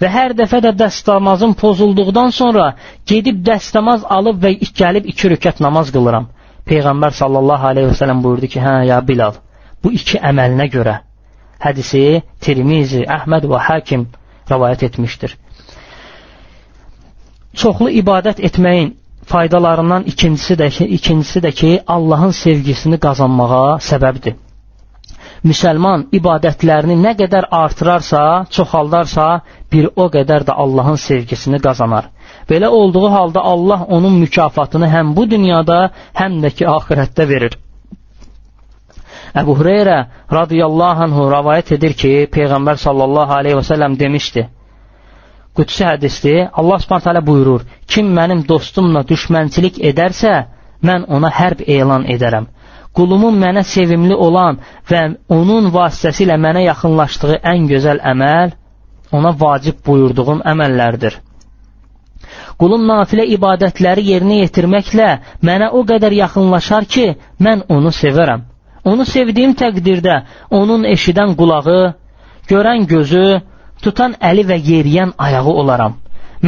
Və 0.00 0.08
hər 0.14 0.34
dəfə 0.38 0.62
də 0.62 0.72
dəstəmazım 0.78 1.56
pozulduqdan 1.58 2.30
sonra 2.30 2.74
gedib 3.06 3.42
dəstəmaz 3.48 4.06
alıb 4.18 4.38
və 4.44 4.54
gəlib 4.80 5.10
iki 5.10 5.34
rükət 5.34 5.58
namaz 5.60 5.90
qılıram. 5.94 6.30
Peyğəmbər 6.70 7.18
sallallahu 7.18 7.66
aleyhi 7.72 7.90
və 7.90 7.98
sələm 7.98 8.22
buyurdu 8.22 8.46
ki, 8.54 8.62
hə, 8.62 8.74
ya 8.92 9.00
Bilal, 9.02 9.40
bu 9.82 9.90
iki 9.98 10.20
əməlinə 10.30 10.70
görə 10.70 11.00
hədisi 11.64 12.22
Tirmizi, 12.40 13.04
Əhməd 13.18 13.48
və 13.50 13.60
Hakim 13.68 14.08
rəvayət 14.50 14.86
etmişdir 14.90 15.36
çoxlu 17.58 17.90
ibadət 18.00 18.42
etməyin 18.48 18.92
faydalarından 19.28 20.04
ikincisi 20.12 20.56
də 20.60 20.68
ki, 20.76 20.84
ikincisi 20.98 21.40
də 21.44 21.52
ki, 21.60 21.70
Allahın 21.96 22.34
sevgisini 22.42 22.98
qazanmağa 23.06 23.78
səbəbdir. 23.88 24.36
Müsəlman 25.48 26.08
ibadətlərini 26.18 26.96
nə 26.98 27.12
qədər 27.18 27.46
artırarsa, 27.54 28.22
çoxaldarsa, 28.56 29.26
bir 29.72 29.90
o 29.96 30.08
qədər 30.14 30.46
də 30.48 30.56
Allahın 30.64 30.98
sevgisini 30.98 31.60
qazanar. 31.66 32.08
Belə 32.50 32.66
olduğu 32.66 33.10
halda 33.12 33.44
Allah 33.52 33.84
onun 33.88 34.18
mükafatını 34.24 34.88
həm 34.94 35.14
bu 35.16 35.28
dünyada, 35.30 35.78
həm 36.20 36.40
də 36.44 36.50
ki, 36.56 36.66
axirətdə 36.76 37.28
verir. 37.28 37.58
Əbu 39.36 39.56
Hüreyrə 39.58 39.98
radiyallahu 40.32 41.04
anhu 41.08 41.26
rəvayət 41.32 41.74
edir 41.76 41.96
ki, 42.00 42.12
Peyğəmbər 42.32 42.80
sallallahu 42.80 43.34
aleyhi 43.40 43.58
və 43.58 43.64
səlləm 43.70 43.98
demişdi, 44.00 44.46
qüdsi 45.58 45.84
hədisdir. 45.84 46.48
Allah 46.52 46.78
Subhanahu 46.82 47.04
taala 47.04 47.26
buyurur: 47.26 47.66
"Kim 47.86 48.14
mənim 48.18 48.46
dostumla 48.48 49.02
düşmənçilik 49.10 49.80
edərsə, 49.90 50.34
mən 50.82 51.06
ona 51.08 51.30
hərb 51.40 51.64
elan 51.66 52.06
edərəm." 52.14 52.46
Qulumun 52.96 53.36
mənə 53.44 53.62
sevimli 53.62 54.14
olan 54.14 54.58
və 54.90 55.02
onun 55.28 55.70
vasitəsilə 55.74 56.38
mənə 56.44 56.64
yaxınlaşdığı 56.64 57.36
ən 57.52 57.68
gözəl 57.72 58.00
əməl 58.12 58.56
ona 59.12 59.32
vacib 59.42 59.82
buyurduğum 59.86 60.40
əməllərdir. 60.52 61.14
Qulum 62.58 62.86
nafilə 62.90 63.24
ibadətləri 63.36 64.04
yerinə 64.10 64.40
yetirməklə 64.42 65.08
mənə 65.48 65.70
o 65.78 65.84
qədər 65.90 66.16
yaxınlaşar 66.16 66.88
ki, 66.94 67.06
mən 67.44 67.62
onu 67.68 67.92
sevərəm. 67.94 68.42
Onu 68.88 69.04
sevdiyim 69.14 69.54
təqdirdə 69.62 70.14
onun 70.60 70.84
eşidən 70.94 71.34
qulağı, 71.38 71.78
görən 72.50 72.86
gözü, 72.92 73.24
tutan 73.82 74.14
əli 74.30 74.44
və 74.50 74.58
yeriyən 74.70 75.14
ayağı 75.26 75.54
olaram. 75.62 75.96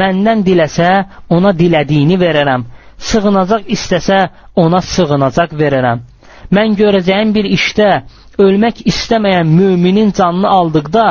Məndən 0.00 0.44
diləsə, 0.46 0.90
ona 1.36 1.52
dilədiyini 1.60 2.16
verərəm. 2.20 2.64
Sığınacaq 3.10 3.66
istəsə, 3.76 4.20
ona 4.64 4.80
sığınacaq 4.92 5.52
verərəm. 5.62 6.04
Mən 6.56 6.76
görəcəyim 6.78 7.34
bir 7.34 7.46
işdə 7.56 7.90
ölmək 8.44 8.84
istəməyən 8.92 9.50
müminin 9.58 10.12
canını 10.18 10.48
aldıqda 10.58 11.04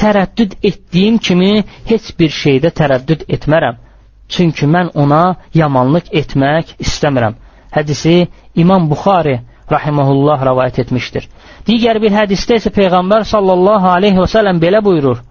tərəddüd 0.00 0.58
etdiyim 0.70 1.18
kimi 1.18 1.64
heç 1.90 2.12
bir 2.18 2.30
şeydə 2.42 2.70
tərəddüd 2.80 3.24
etmərəm. 3.36 3.80
Çünki 4.28 4.66
mən 4.74 4.90
ona 5.04 5.22
yamanlıq 5.54 6.10
etmək 6.20 6.76
istəmirəm. 6.86 7.34
Hədisi 7.74 8.16
İmam 8.62 8.90
Buxari 8.90 9.40
rahimehullah 9.72 10.44
rivayet 10.50 10.78
etmişdir. 10.78 11.28
Digər 11.66 12.00
bir 12.02 12.12
hədisdə 12.12 12.58
isə 12.60 12.72
Peyğəmbər 12.74 13.24
sallallahu 13.24 13.88
aleyhi 13.96 14.20
və 14.20 14.28
səlləm 14.36 14.60
belə 14.60 14.84
buyurur. 14.84 15.22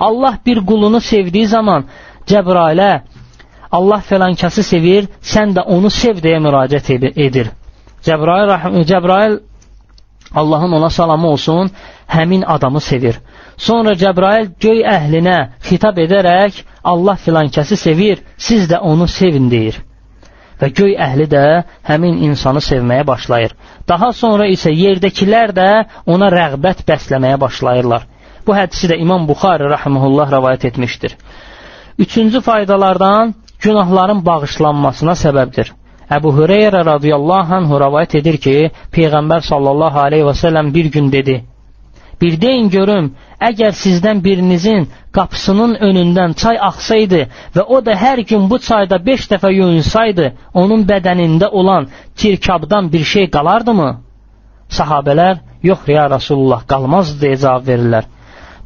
Allah 0.00 0.38
bir 0.46 0.62
qulunu 0.66 1.00
sevdiyi 1.00 1.46
zaman 1.46 1.84
Cəbrailə 2.26 2.92
Allah 3.72 4.02
fələnkəsi 4.04 4.62
sevir, 4.62 5.08
sən 5.22 5.54
də 5.56 5.64
onu 5.64 5.90
sev 5.90 6.20
deyə 6.24 6.40
müraciət 6.44 6.90
edir. 7.16 7.50
Cəbrail, 8.04 8.50
Cəbrail 8.90 9.38
Allahın 10.34 10.72
ona 10.72 10.90
salamı 10.90 11.28
olsun, 11.28 11.70
həmin 12.08 12.44
adamı 12.46 12.80
sevir. 12.80 13.20
Sonra 13.56 13.92
Cəbrail 13.92 14.50
göy 14.60 14.82
əhlinə 14.88 15.38
xitab 15.68 15.98
edərək 15.98 16.62
Allah 16.84 17.16
filankəsi 17.24 17.76
sevir, 17.76 18.22
siz 18.36 18.68
də 18.70 18.78
onu 18.78 19.08
sevin 19.08 19.50
deyir. 19.50 19.80
Və 20.60 20.70
göy 20.72 20.96
əhli 20.96 21.26
də 21.30 21.64
həmin 21.88 22.22
insanı 22.28 22.60
sevməyə 22.64 23.06
başlayır. 23.06 23.52
Daha 23.88 24.12
sonra 24.12 24.46
isə 24.46 24.70
yerdəkilər 24.70 25.52
də 25.56 25.68
ona 26.06 26.30
rəğbət 26.32 26.84
bəsləməyə 26.88 27.40
başlayırlar. 27.40 28.06
Bu 28.46 28.54
hədisi 28.56 28.90
də 28.90 28.98
İmam 28.98 29.28
Buxari 29.28 29.68
rahimehullah 29.70 30.32
rivayet 30.32 30.64
etmişdir. 30.64 31.16
Üçüncü 31.98 32.40
faydalardan 32.40 33.34
günahların 33.60 34.26
bağışlanmasına 34.26 35.14
səbəbdir. 35.24 35.72
Əbu 36.10 36.32
Hüreyrə 36.38 36.84
radiyallahu 36.86 37.54
anh 37.54 37.70
rivayet 37.84 38.14
edir 38.20 38.36
ki, 38.36 38.56
Peyğəmbər 38.92 39.46
sallallahu 39.46 39.98
aleyhi 40.06 40.26
və 40.26 40.34
səlləm 40.42 40.74
bir 40.74 40.90
gün 40.96 41.12
dedi, 41.12 41.44
Bir 42.20 42.40
deyin 42.40 42.68
görüm, 42.70 43.12
əgər 43.40 43.72
sizdən 43.74 44.22
birinizin 44.24 44.88
qapısının 45.16 45.74
önündən 45.88 46.34
çay 46.42 46.58
axsaydı 46.68 47.22
və 47.56 47.62
o 47.62 47.80
da 47.86 47.94
hər 48.04 48.22
gün 48.30 48.48
bu 48.50 48.58
çayda 48.58 48.98
beş 49.06 49.26
dəfə 49.32 49.52
yuyunsaydı, 49.52 50.32
onun 50.54 50.86
bədənində 50.90 51.48
olan 51.50 51.88
tirkabdan 52.16 52.92
bir 52.92 53.04
şey 53.14 53.30
qalardımı? 53.30 53.90
Sahabələr, 54.78 55.40
yox 55.62 55.88
ya 55.88 56.08
Rasulullah, 56.10 56.62
qalmaz 56.72 57.16
deyə 57.22 57.38
cavab 57.44 57.66
verirlər. 57.68 58.04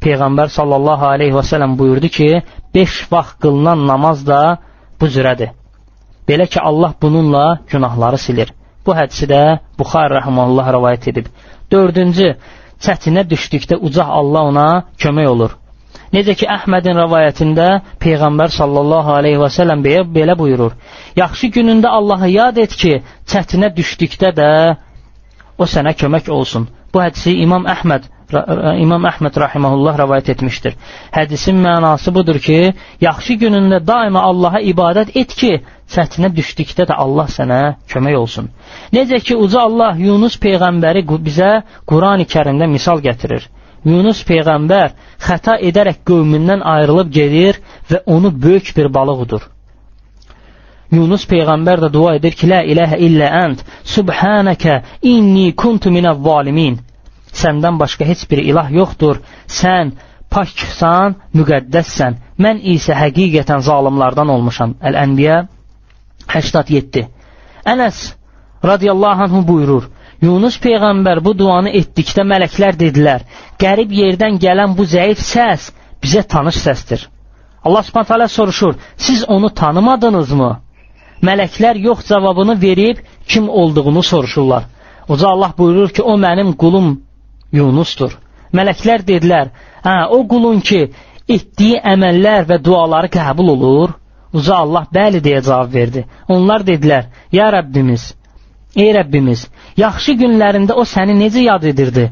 Peyğəmbər 0.03 0.51
sallallahu 0.53 1.05
aleyhi 1.13 1.35
və 1.35 1.43
sələm 1.51 1.73
buyurdu 1.79 2.09
ki, 2.17 2.29
beş 2.75 3.07
vaxt 3.11 3.39
qılınan 3.43 3.87
namaz 3.87 4.27
da 4.27 4.41
bu 5.01 5.09
cürədir. 5.15 5.49
Belə 6.29 6.47
ki, 6.47 6.61
Allah 6.61 6.93
bununla 7.01 7.59
günahları 7.71 8.17
silir. 8.17 8.53
Bu 8.85 8.95
hədisi 8.95 9.27
də 9.31 9.41
Buxar 9.79 10.13
rəhməllah 10.19 10.71
rəvayət 10.75 11.09
edib. 11.11 11.27
Dördüncü, 11.71 12.35
çətinə 12.83 13.23
düşdükdə 13.29 13.79
ucaq 13.87 14.09
Allah 14.19 14.51
ona 14.51 14.67
kömək 15.01 15.29
olur. 15.29 15.55
Necə 16.13 16.37
ki, 16.39 16.47
Əhmədin 16.47 16.95
rəvayətində 17.01 17.67
Peyğəmbər 17.99 18.53
sallallahu 18.55 19.11
aleyhi 19.17 19.39
və 19.41 19.49
sələm 19.51 19.83
belə 19.83 20.37
buyurur. 20.39 20.75
Yaxşı 21.19 21.49
günündə 21.57 21.91
Allahı 21.91 22.29
yad 22.31 22.57
et 22.63 22.75
ki, 22.81 23.01
çətinə 23.27 23.73
düşdükdə 23.75 24.31
də 24.39 24.51
o 25.57 25.65
sənə 25.65 25.93
kömək 25.99 26.29
olsun. 26.31 26.69
Bu 26.93 27.03
hədisi 27.03 27.35
İmam 27.43 27.67
Əhməd 27.67 28.07
İmam 28.27 29.05
Əhməd 29.07 29.37
rahimehullah 29.39 29.97
rivayet 30.01 30.29
etmişdir. 30.33 30.73
Hədisin 31.15 31.61
mənası 31.63 32.11
budur 32.15 32.39
ki, 32.43 32.73
yaxşı 33.01 33.37
günündə 33.43 33.79
daima 33.87 34.21
Allaha 34.29 34.59
ibadət 34.59 35.13
et 35.21 35.31
ki, 35.41 35.51
çətinə 35.95 36.33
düşdükdə 36.35 36.89
də 36.89 36.97
Allah 37.03 37.29
sənə 37.31 37.59
kömək 37.87 38.17
olsun. 38.19 38.49
Necə 38.91 39.21
ki, 39.23 39.35
uca 39.35 39.61
Allah 39.61 39.95
Yunus 39.95 40.35
peyğəmbəri 40.43 41.05
bizə 41.27 41.51
Qurani-Kərimdə 41.87 42.67
misal 42.67 42.99
gətirir. 43.05 43.47
Yunus 43.85 44.25
peyğəmbər 44.27 44.91
xəta 45.23 45.55
edərək 45.69 46.03
qövmündən 46.09 46.65
ayrılıb 46.67 47.13
gedir 47.19 47.61
və 47.89 48.01
onu 48.05 48.33
böyük 48.43 48.73
bir 48.77 48.91
balıq 48.93 49.21
udur. 49.23 49.47
Yunus 50.91 51.23
peyğəmbər 51.31 51.79
də 51.85 51.93
dua 51.93 52.17
edir 52.19 52.35
ki, 52.35 52.51
la 52.51 52.59
ilahə 52.63 52.99
illə 53.07 53.31
ənt, 53.45 53.63
subhanəkə 53.95 54.81
inni 55.13 55.53
kuntu 55.55 55.95
minəz 55.95 56.19
zalimin 56.27 56.77
səndən 57.33 57.79
başqa 57.79 58.05
heç 58.05 58.25
bir 58.31 58.41
ilah 58.43 58.71
yoxdur, 58.71 59.21
sən 59.47 59.93
paksan, 60.29 61.15
müqəddəssən, 61.37 62.17
mən 62.43 62.63
isə 62.75 62.95
həqiqətən 62.97 63.63
zalimlardan 63.69 64.29
olmuşam. 64.29 64.75
Əl-Ənbiya 64.81 65.45
87 66.27 67.07
Ənəs 67.67 67.97
radiyallahu 68.63 69.23
anhu 69.27 69.41
buyurur, 69.47 69.89
Yunus 70.21 70.57
Peyğəmbər 70.63 71.21
bu 71.25 71.33
duanı 71.37 71.73
etdikdə 71.79 72.23
mələklər 72.31 72.77
dedilər, 72.79 73.25
qərib 73.61 73.91
yerdən 74.01 74.39
gələn 74.41 74.73
bu 74.77 74.85
zəif 74.85 75.19
səs 75.21 75.71
bizə 76.03 76.23
tanış 76.33 76.57
səsdir. 76.65 77.03
Allah 77.65 77.83
subhanət 77.85 78.31
soruşur, 78.31 78.77
siz 78.95 79.25
onu 79.35 79.49
tanımadınızmı? 79.49 80.51
Mələklər 81.27 81.77
yox 81.81 82.07
cavabını 82.07 82.61
verib 82.61 82.97
kim 83.27 83.49
olduğunu 83.49 84.03
soruşurlar. 84.03 84.63
Uca 85.09 85.27
Allah 85.27 85.53
buyurur 85.57 85.89
ki, 85.89 86.01
o 86.01 86.17
mənim 86.17 86.53
qulum 86.55 87.01
Yunusdur. 87.51 88.17
Mələklər 88.53 89.03
dedilər, 89.07 89.51
hə, 89.83 89.95
o 90.15 90.23
qulun 90.27 90.61
ki, 90.63 90.87
etdiyi 91.27 91.79
əməllər 91.93 92.47
və 92.51 92.59
duaları 92.63 93.09
qəbul 93.11 93.53
olur. 93.55 93.95
Uca 94.33 94.61
Allah 94.63 94.87
bəli 94.93 95.21
deyə 95.23 95.41
cavab 95.43 95.73
verdi. 95.73 96.05
Onlar 96.27 96.63
dedilər, 96.67 97.07
ya 97.31 97.47
Rəbbimiz, 97.55 98.11
ey 98.75 98.91
Rəbbimiz, 98.97 99.47
yaxşı 99.79 100.17
günlərində 100.21 100.75
o 100.75 100.83
səni 100.85 101.15
necə 101.17 101.43
yad 101.45 101.63
edirdi? 101.71 102.09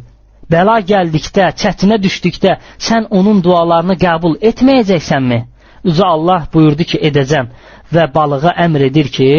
Bəla 0.52 0.80
gəldikdə, 0.92 1.50
çətinə 1.62 1.98
düşdükdə 2.02 2.58
sən 2.88 3.08
onun 3.10 3.42
dualarını 3.44 3.98
qəbul 4.02 4.38
etməyəcəksənmi? 4.52 5.40
Uca 5.86 6.06
Allah 6.16 6.46
buyurdu 6.54 6.86
ki, 6.92 7.02
edəcəm 7.10 7.50
və 7.94 8.08
balığa 8.14 8.56
əmr 8.66 8.88
edir 8.90 9.12
ki, 9.18 9.30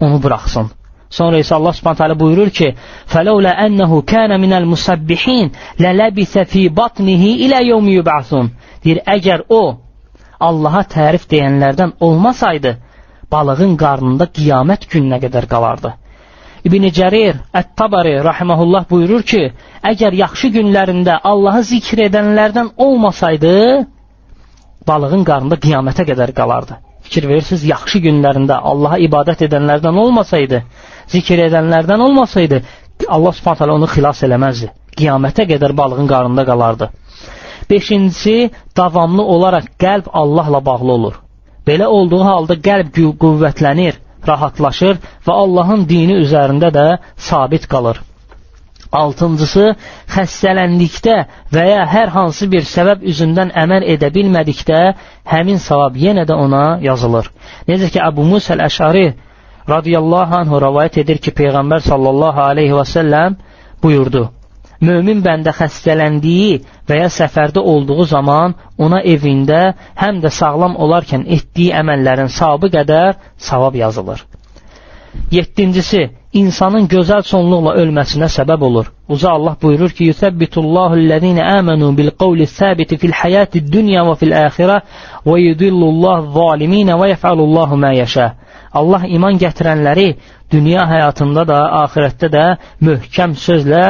onu 0.00 0.22
buraxsın. 0.22 0.70
Sonra 1.10 1.40
isə 1.42 1.56
Allah 1.58 1.74
Subhanahu 1.74 2.18
buyurur 2.20 2.50
ki: 2.58 2.68
"Fələulə 3.12 3.52
ennehu 3.66 4.02
kana 4.06 4.38
minəl 4.38 4.66
musabbihin 4.72 5.50
lələbisə 5.84 6.44
fi 6.52 6.68
batnihi 6.80 7.30
ilə 7.46 7.62
yevmi 7.70 7.96
yub'asun." 7.98 8.50
Deyir, 8.84 9.02
əgər 9.16 9.42
o 9.48 9.62
Allaha 10.40 10.82
tərif 10.94 11.26
deyənlərdən 11.32 11.98
olmasaydı, 12.00 12.76
balığın 13.32 13.74
qarnında 13.82 14.26
qiyamət 14.38 14.86
gününə 14.92 15.18
qədər 15.24 15.46
qalardı. 15.50 15.92
İbn 16.64 16.86
Cərir 16.96 17.38
Ət-Tabari 17.56 18.18
rahimehullah 18.24 18.84
buyurur 18.90 19.22
ki, 19.32 19.42
əgər 19.90 20.16
yaxşı 20.18 20.50
günlərində 20.56 21.18
Allahı 21.24 21.62
zikr 21.72 22.04
edənlərdən 22.06 22.74
olmasaydı, 22.86 23.54
balığın 24.88 25.24
qarnında 25.30 25.56
qiyamətə 25.64 26.04
qədər 26.10 26.34
qalardı. 26.36 26.76
Fikir 27.06 27.28
verirsiniz, 27.28 27.64
yaxşı 27.64 28.02
günlərində 28.04 28.58
Allaha 28.70 28.98
ibadət 29.00 29.46
edənlərdən 29.48 29.96
olmasaydı, 30.04 30.60
zikr 31.12 31.44
edənlərdən 31.48 32.04
olmasaydı, 32.06 32.62
Allah 33.08 33.34
subhanət 33.38 33.74
onu 33.76 33.88
xilas 33.94 34.22
eləməzdi. 34.26 34.70
Qiyamətə 34.98 35.46
qədər 35.48 35.74
balığın 35.76 36.08
qarnında 36.10 36.44
qalardı. 36.44 36.90
Beşincisi, 37.70 38.50
davamlı 38.76 39.22
olaraq 39.22 39.66
qəlb 39.80 40.10
Allahla 40.12 40.64
bağlı 40.66 40.92
olur. 40.92 41.14
Belə 41.66 41.86
olduğu 41.86 42.22
halda 42.24 42.54
qəlb 42.68 42.92
qüvvətlənir, 43.22 43.98
rahatlaşır 44.28 44.98
və 45.26 45.32
Allahın 45.42 45.86
dini 45.88 46.18
üzərində 46.24 46.70
də 46.74 46.86
sabit 47.16 47.68
qalır. 47.70 48.00
Altıncısı, 48.92 49.76
xəstələndikdə 50.10 51.16
və 51.54 51.64
ya 51.68 51.84
hər 51.86 52.10
hansı 52.10 52.48
bir 52.50 52.64
səbəb 52.66 53.04
üzündən 53.12 53.52
əməl 53.62 53.86
edə 53.94 54.10
bilmədikdə, 54.16 54.80
həmin 55.30 55.62
savab 55.62 55.94
yenə 55.94 56.24
də 56.26 56.34
ona 56.34 56.64
yazılır. 56.82 57.30
Necə 57.68 57.92
ki, 57.94 58.00
Əbu 58.02 58.24
Musəl 58.32 58.64
Əşari 58.66 59.04
radiyallahu 59.68 60.36
anhu 60.42 60.60
rəvayət 60.64 61.00
edir 61.04 61.18
ki, 61.24 61.32
Peyğəmbər 61.40 61.84
sallallahu 61.86 62.40
aleyhi 62.50 62.76
və 62.76 62.86
səlləm 62.94 63.38
buyurdu. 63.82 64.28
Mömin 64.80 65.20
bəndə 65.20 65.52
xəstələndiyi 65.52 66.52
və 66.88 67.02
ya 67.02 67.08
səfərdə 67.12 67.60
olduğu 67.72 68.04
zaman 68.12 68.54
ona 68.78 69.02
evində 69.14 69.74
həm 70.00 70.22
də 70.24 70.32
sağlam 70.32 70.78
olarkən 70.86 71.26
etdiyi 71.36 71.74
əməllərin 71.82 72.32
savabı 72.32 72.70
qədər 72.78 73.18
savab 73.36 73.76
yazılır. 73.76 74.24
Yettincisi, 75.30 76.02
insanın 76.32 76.86
gözəl 76.90 77.22
sonluqla 77.26 77.74
ölməsinə 77.82 78.28
səbəb 78.30 78.62
olur. 78.66 78.90
Uca 79.08 79.30
Allah 79.36 79.56
buyurur 79.62 79.90
ki, 79.94 80.10
Yusəbbitullahu 80.10 80.98
ləzinə 81.10 81.46
əmənu 81.58 81.90
bil 81.98 82.10
qavli 82.22 82.46
səbiti 82.50 82.98
fil 83.02 83.14
həyati 83.22 83.62
dünya 83.76 84.04
və 84.08 84.16
fil 84.20 84.34
əxirə 84.42 84.80
və 85.26 85.38
yudillullahu 85.46 86.32
zaliminə 86.36 86.98
və 87.00 87.12
yəfəlullahu 87.14 87.78
mə 87.84 87.92
yəşə. 88.00 88.28
Allah 88.80 89.06
iman 89.16 89.38
gətirənləri 89.38 90.08
dünya 90.52 90.86
həyatında 90.86 91.46
da, 91.46 91.60
axirətdə 91.84 92.30
də 92.34 92.44
möhkəm 92.86 93.34
sözlə 93.46 93.84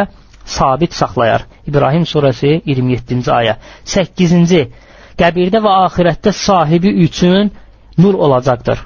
sabit 0.45 0.95
saxlayar. 0.97 1.45
İbrahim 1.69 2.05
surəsi 2.13 2.61
27-ci 2.67 3.33
ayə. 3.41 3.57
8-ci 3.85 4.63
qəbirdə 5.21 5.61
və 5.65 5.75
axirətdə 5.87 6.33
sahibi 6.33 6.95
üçün 7.05 7.53
nur 7.99 8.15
olacaqdır. 8.15 8.79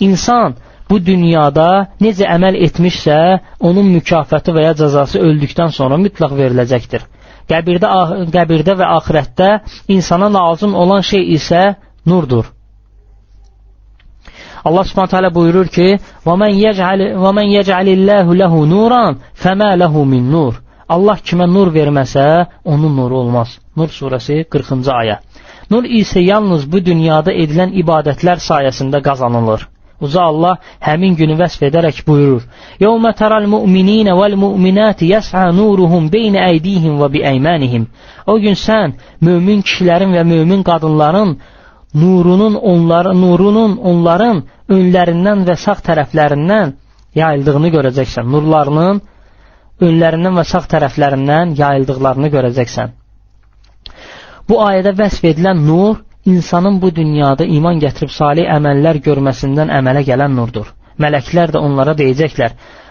İnsan 0.00 0.54
bu 0.90 0.98
dünyada 1.06 1.68
necə 2.04 2.28
əməl 2.36 2.58
etmişsə, 2.66 3.18
onun 3.60 3.86
mükafatı 3.96 4.54
və 4.56 4.66
ya 4.68 4.72
cəzası 4.80 5.22
öldükdən 5.28 5.72
sonra 5.78 5.98
mütləq 6.00 6.34
veriləcəkdir. 6.40 7.06
Qəbirdə, 7.50 7.88
qəbirdə 8.34 8.76
və 8.80 8.90
axirətdə 8.98 9.48
insana 9.96 10.30
lazım 10.32 10.74
olan 10.74 11.04
şey 11.04 11.24
isə 11.36 11.62
nurdur. 12.06 12.50
Allah 14.64 14.84
Subhanahu 14.84 15.10
taala 15.10 15.34
buyurur 15.34 15.68
ki: 15.68 15.88
"Və 16.26 16.34
men 16.42 16.54
yec'al 16.56 17.00
və 17.24 17.32
men 17.38 17.48
yec'alillahu 17.56 18.38
lehu 18.42 18.60
nuran 18.68 19.18
fema 19.34 19.70
lehu 19.82 20.04
min 20.04 20.30
nur." 20.30 20.54
Allah 20.88 21.18
kimə 21.28 21.46
nur 21.48 21.68
verməsə, 21.72 22.46
onun 22.64 22.96
nuru 22.96 23.16
olmaz. 23.22 23.58
Nur 23.76 23.88
surəsi 23.88 24.44
40-cı 24.54 24.90
ayə. 25.00 25.16
Nur 25.70 25.84
isə 26.00 26.20
yalnız 26.20 26.66
bu 26.72 26.80
dünyada 26.88 27.32
edilən 27.32 27.72
ibadətlər 27.82 28.42
sayəsində 28.48 29.00
qazanılır. 29.02 29.68
Uca 30.00 30.22
Allah 30.22 30.58
həmin 30.80 31.14
günü 31.16 31.36
vəsf 31.38 31.62
edərək 31.68 32.02
buyurur: 32.06 32.42
"Yawma 32.80 33.12
taral 33.12 33.46
mu'minina 33.46 34.14
vel 34.20 34.34
mu'minati 34.44 35.06
yas'a 35.14 35.52
nuruhum 35.52 36.12
beyne 36.12 36.40
eydihim 36.50 36.98
və 37.02 37.12
bieymanihim." 37.12 37.86
O 38.26 38.38
gün 38.38 38.56
sən 38.66 38.96
mömin 39.20 39.62
kişilərin 39.62 40.10
və 40.16 40.22
mömin 40.32 40.62
qadınların 40.62 41.38
nurunun 41.94 42.54
onların 42.54 43.20
nurunun 43.20 43.76
onların 43.76 44.42
önlərindən 44.76 45.44
və 45.48 45.56
sağ 45.64 45.78
tərəflərindən 45.88 46.72
yayıldığını 47.14 47.70
görəcəksən. 47.76 48.26
Nurlarının 48.34 49.00
önlərindən 49.86 50.34
və 50.40 50.44
sağ 50.52 50.64
tərəflərindən 50.74 51.54
yayıldıqlarını 51.60 52.30
görəcəksən. 52.36 52.88
Bu 54.48 54.58
ayədə 54.68 54.92
vəsf 54.98 55.24
edilən 55.30 55.62
nur 55.68 56.02
insanın 56.26 56.82
bu 56.82 56.94
dünyada 56.96 57.44
iman 57.44 57.80
gətirib 57.84 58.12
salih 58.20 58.48
əməllər 58.56 59.00
görməsindən 59.08 59.72
əmələ 59.78 60.02
gələn 60.10 60.34
nurdur. 60.38 60.66
Mələklər 61.02 61.52
də 61.54 61.58
onlara 61.66 61.94
deyəcəklər: 62.00 62.50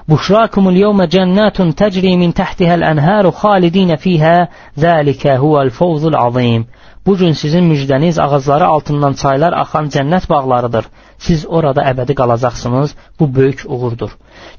"Buşrakumul 0.09 0.77
yawma 0.83 1.09
cennatun 1.09 1.71
tecri 1.71 2.17
min 2.17 2.31
tahtiha'l 2.31 2.83
anharu 2.91 3.31
khalidin 3.41 3.95
fiha, 3.95 4.47
zalika 4.77 5.37
huwal 5.43 5.69
fawzul 5.69 6.17
azim." 6.27 6.65
Bu 7.05 7.17
gün 7.17 7.33
sizin 7.33 7.63
müjdəniz 7.71 8.21
ağacları 8.25 8.65
altından 8.65 9.13
çaylar 9.13 9.53
axan 9.53 9.87
cənnət 9.95 10.29
bağlarıdır. 10.29 10.85
Siz 11.17 11.45
orada 11.45 11.81
əbədi 11.91 12.13
qalacaqsınız. 12.19 12.95
Bu 13.19 13.35
böyük 13.35 13.65
uğurdur. 13.67 14.11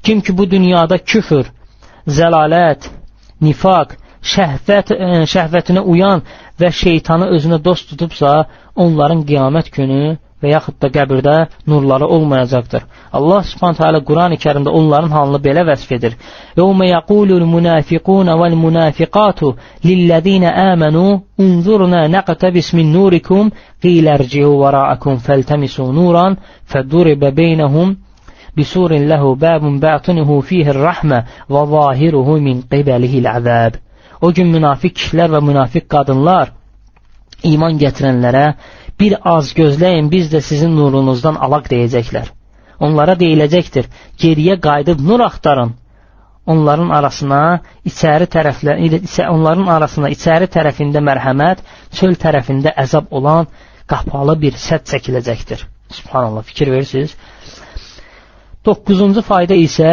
Kim 0.03 0.21
ki 0.21 0.37
bu 0.37 0.51
dünyada 0.51 0.97
küfür, 0.97 1.45
zəlalət, 2.07 2.81
nifaq, 3.41 3.89
şəhvət, 4.32 4.92
ə, 4.94 4.96
e, 4.96 5.28
şəhvətinə 5.32 5.84
uyan 5.92 6.24
və 6.60 6.72
şeytanı 6.82 7.30
özünə 7.36 7.60
dost 7.64 7.88
tutubsa, 7.90 8.44
onların 8.76 9.24
qiyamət 9.28 9.70
günü 9.76 10.16
və 10.40 10.52
yaxud 10.54 10.76
da 10.80 10.88
qəbirdə 10.88 11.36
nurları 11.68 12.06
olmayacaqdır. 12.16 12.82
Allah 13.12 13.42
Subhanahu 13.50 13.76
taala 13.76 14.00
Quran-ı 14.10 14.38
Kərimdə 14.44 14.72
onların 14.78 15.12
halını 15.16 15.40
belə 15.46 15.64
vəsf 15.68 15.92
edir. 15.96 16.16
Yawma 16.56 16.86
yaqulul 16.86 17.44
munafiqun 17.54 18.32
vel 18.42 18.56
munafiqatu 18.64 19.54
lillezina 19.84 20.54
amanu 20.72 21.22
unzurna 21.38 22.06
naqtabis 22.16 22.72
min 22.72 22.92
nurikum 22.92 23.52
qila 23.82 24.16
irji'u 24.18 24.52
wara'akum 24.62 25.18
faltamisu 25.26 25.92
nuran 25.98 26.38
faduriba 26.72 27.36
bainahum 27.40 27.96
بسور 28.56 28.92
له 28.92 29.34
باب 29.34 29.62
باطنه 29.80 30.40
فيه 30.40 30.70
الرحمة 30.70 31.24
وظاهره 31.54 32.28
من 32.46 32.56
قبله 32.72 33.18
العذاب 33.18 33.72
O 34.21 34.31
gün 34.33 34.47
münafiq 34.53 34.93
kişilər 34.99 35.33
və 35.35 35.41
münafiq 35.49 35.87
qadınlar 35.91 36.51
iman 37.43 37.77
gətirənlərə 37.81 38.45
bir 38.99 39.15
az 39.35 39.49
gözləyin 39.57 40.09
biz 40.11 40.29
də 40.33 40.41
sizin 40.41 40.75
nurunuzdan 40.77 41.35
alaq 41.47 41.67
deyəcəklər. 41.73 42.29
Onlara 42.79 43.15
deyiləcəkdir, 43.19 43.87
geriyə 44.19 44.57
qayıdıb 44.63 44.99
nur 45.09 45.19
axtarın. 45.25 45.73
Onların 46.45 46.89
arasına 46.93 47.39
içəri 47.89 48.27
tərəflə 48.35 48.75
onların 49.31 49.67
arasına 49.75 50.11
içəri 50.13 50.47
tərəfində 50.55 51.01
mərhəmət, 51.07 51.63
çöl 51.97 52.13
tərəfində 52.21 52.73
əzab 52.83 53.07
olan 53.19 53.47
qapalı 53.89 54.35
bir 54.41 54.59
sədd 54.59 54.85
çəkiləcəkdir. 54.91 55.63
Subhanallah, 55.95 56.43
fikir 56.43 56.71
verirsiniz? 56.73 57.15
9-cu 58.65 59.21
fayda 59.21 59.53
isə 59.61 59.89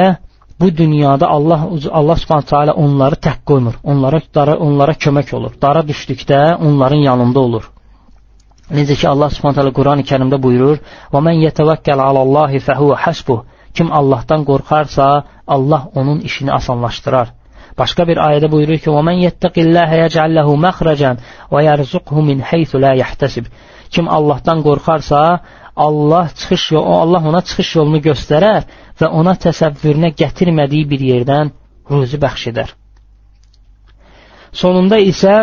bu 0.62 0.76
dünyada 0.76 1.26
Allah 1.28 1.60
Allah 1.90 2.16
Subhanahu 2.16 2.46
taala 2.54 2.72
onları 2.84 3.16
tək 3.26 3.38
qoymur. 3.50 3.74
Onlara 3.84 4.20
dara, 4.34 4.54
onlara 4.66 4.94
kömək 5.04 5.34
olur. 5.36 5.52
Dara 5.62 5.82
düşdükdə 5.90 6.40
onların 6.66 7.02
yanında 7.08 7.40
olur. 7.40 7.64
Necə 8.70 8.94
ki 9.00 9.08
Allah 9.08 9.30
Subhanahu 9.34 9.58
taala 9.58 9.72
Qurani-Kərimdə 9.78 10.38
buyurur: 10.42 10.78
"Və 11.12 11.20
men 11.26 11.36
yetevəkkəl 11.46 12.00
alallahi 12.08 12.58
fehuve 12.68 12.96
hasbuh." 13.04 13.40
Kim 13.76 13.92
Allahdan 13.92 14.44
qorxarsa, 14.50 15.06
Allah 15.46 15.82
onun 15.94 16.18
işini 16.20 16.52
asanlaşdırar. 16.52 17.28
Başqa 17.78 18.02
bir 18.08 18.18
ayədə 18.28 18.48
buyurur 18.54 18.78
ki: 18.84 18.90
"Və 18.96 19.02
men 19.08 19.18
yettaqillaha 19.26 19.96
yec'al 20.04 20.30
lehu 20.38 20.54
məxracan 20.66 21.16
və 21.52 21.60
yerzuqhu 21.68 22.22
min 22.28 22.38
haythu 22.50 22.80
la 22.84 22.92
yahtasib." 23.02 23.46
Kim 23.94 24.06
Allahdan 24.08 24.58
qorxarsa, 24.68 25.40
Allah 25.76 26.28
çıxış 26.36 26.72
yolu, 26.72 26.94
Allah 27.02 27.22
ona 27.28 27.40
çıxış 27.40 27.76
yolunu 27.76 28.00
göstərər 28.04 28.66
və 29.00 29.08
ona 29.08 29.32
təsəvvürünə 29.44 30.10
gətirmədiyi 30.20 30.88
bir 30.90 31.00
yerdən 31.10 31.52
ruzi 31.90 32.18
bəxş 32.20 32.46
edər. 32.52 32.74
Sonunda 34.52 34.98
isə 35.00 35.36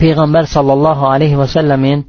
Peyğəmbər 0.00 0.46
sallallahu 0.48 1.04
aleyhi 1.12 1.36
və 1.36 1.46
səlləmin 1.52 2.06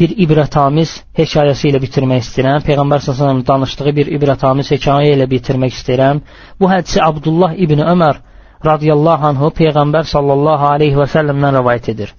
bir 0.00 0.14
ibrətamiz 0.24 0.94
hekayəsi 1.18 1.68
ilə 1.70 1.80
bitirmək 1.84 2.22
istəyirəm. 2.24 2.62
Peyğəmbər 2.66 3.02
sallallahu 3.04 3.44
danışdığı 3.50 3.92
bir 3.98 4.10
ibrətamiz 4.16 4.70
hekayə 4.74 5.12
ilə 5.18 5.26
bitirmək 5.34 5.76
istəyirəm. 5.76 6.22
Bu 6.60 6.70
hədisi 6.72 7.02
Abdullah 7.04 7.52
ibn 7.66 7.84
Ömər 7.84 8.22
radiyallahu 8.66 9.26
anhu 9.30 9.50
Peyğəmbər 9.60 10.06
sallallahu 10.10 10.66
aleyhi 10.74 10.96
və 10.98 11.06
səlləmdən 11.14 11.56
rəvayət 11.58 11.90
edir. 11.92 12.12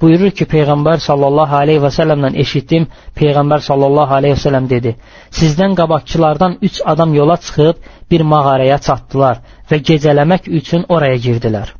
Buyurur 0.00 0.30
ki, 0.38 0.46
Peyğəmbər 0.54 1.02
sallallahu 1.04 1.56
aleyhi 1.62 1.82
və 1.84 1.90
səlləmdən 1.96 2.38
eşitdim, 2.44 2.86
Peyğəmbər 3.20 3.64
sallallahu 3.66 4.16
aleyhi 4.18 4.36
və 4.36 4.42
səlləm 4.44 4.68
dedi, 4.70 4.94
sizdən 5.40 5.76
qabaqçılardan 5.80 6.56
üç 6.68 6.80
adam 6.92 7.14
yola 7.14 7.36
çıxıb 7.36 7.90
bir 8.10 8.24
mağaraya 8.32 8.78
çatdılar 8.78 9.42
və 9.70 9.82
gecələmək 9.90 10.48
üçün 10.60 10.86
oraya 10.88 11.18
girdilər. 11.26 11.74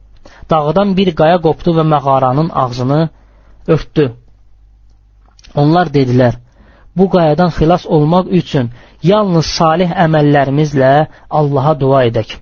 Dağdan 0.51 0.97
bir 0.99 1.15
qaya 1.21 1.39
qopdu 1.47 1.75
və 1.79 1.87
mağaranın 1.95 2.51
ağzını 2.65 3.01
örtdü. 3.69 4.13
Onlar 5.55 5.87
dedilər, 5.97 6.35
bu 6.97 7.09
qayadan 7.15 7.51
xilas 7.57 7.87
olmaq 7.87 8.27
üçün 8.41 8.71
yalnız 9.03 9.47
salih 9.47 9.91
əməllərimizlə 10.07 10.93
Allaha 11.31 11.75
dua 11.81 12.05
edək. 12.11 12.39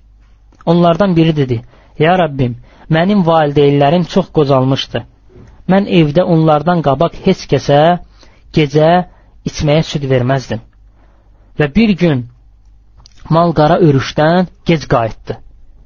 Onlardan 0.71 1.15
biri 1.17 1.35
dedi, 1.35 1.57
Ya 1.99 2.13
Rəbbim, 2.21 2.53
mənim 2.95 3.23
valideynlərim 3.27 4.05
çox 4.13 4.29
qocalmışdı. 4.37 5.01
Mən 5.71 5.87
evdə 5.99 6.23
onlardan 6.33 6.81
qabaq 6.87 7.17
heç 7.25 7.45
kəsə 7.51 7.79
gecə 8.57 8.89
içməyə 9.49 9.83
süd 9.91 10.05
verməzdim. 10.11 10.61
Və 11.59 11.67
bir 11.75 11.93
gün 12.01 12.21
mal-qara 13.35 13.77
örüşdən 13.87 14.47
gec 14.69 14.85
qayıtdı. 14.93 15.37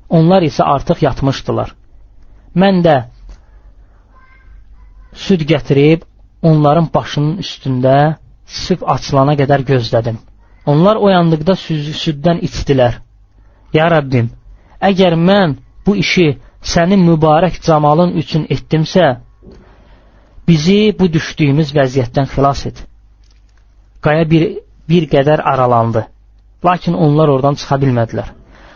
Onlar 0.10 0.46
isə 0.46 0.64
artıq 0.76 1.02
yatmışdılar. 1.08 1.74
Mən 2.56 2.84
də 2.86 2.98
süd 5.26 5.42
gətirib 5.50 6.06
onların 6.42 6.90
başının 6.94 7.42
üstündə 7.44 7.96
süb 8.46 8.86
açılana 8.96 9.34
qədər 9.42 9.66
gözlədim. 9.72 10.20
Onlar 10.66 10.96
oyandıqda 11.08 11.56
süddən 12.04 12.40
içdilər. 12.48 13.02
Ya 13.74 13.90
Rəbbim, 13.92 14.30
əgər 14.90 15.16
mən 15.30 15.58
bu 15.86 15.96
işi 16.00 16.28
sənin 16.74 17.04
mübarək 17.10 17.60
camalın 17.66 18.16
üçün 18.22 18.46
etdimsə, 18.50 19.18
bizi 20.48 20.96
bu 21.00 21.10
düşdüyümüz 21.14 21.74
vəziyyətdən 21.76 22.28
xilas 22.34 22.66
et. 22.70 22.84
Qaya 24.04 24.30
bir, 24.30 24.44
bir 24.90 25.08
qədər 25.12 25.42
aralandı. 25.42 26.06
Lakin 26.66 26.94
onlar 26.94 27.28
oradan 27.28 27.56
çıxa 27.60 27.80
bilmədilər. 27.84 28.30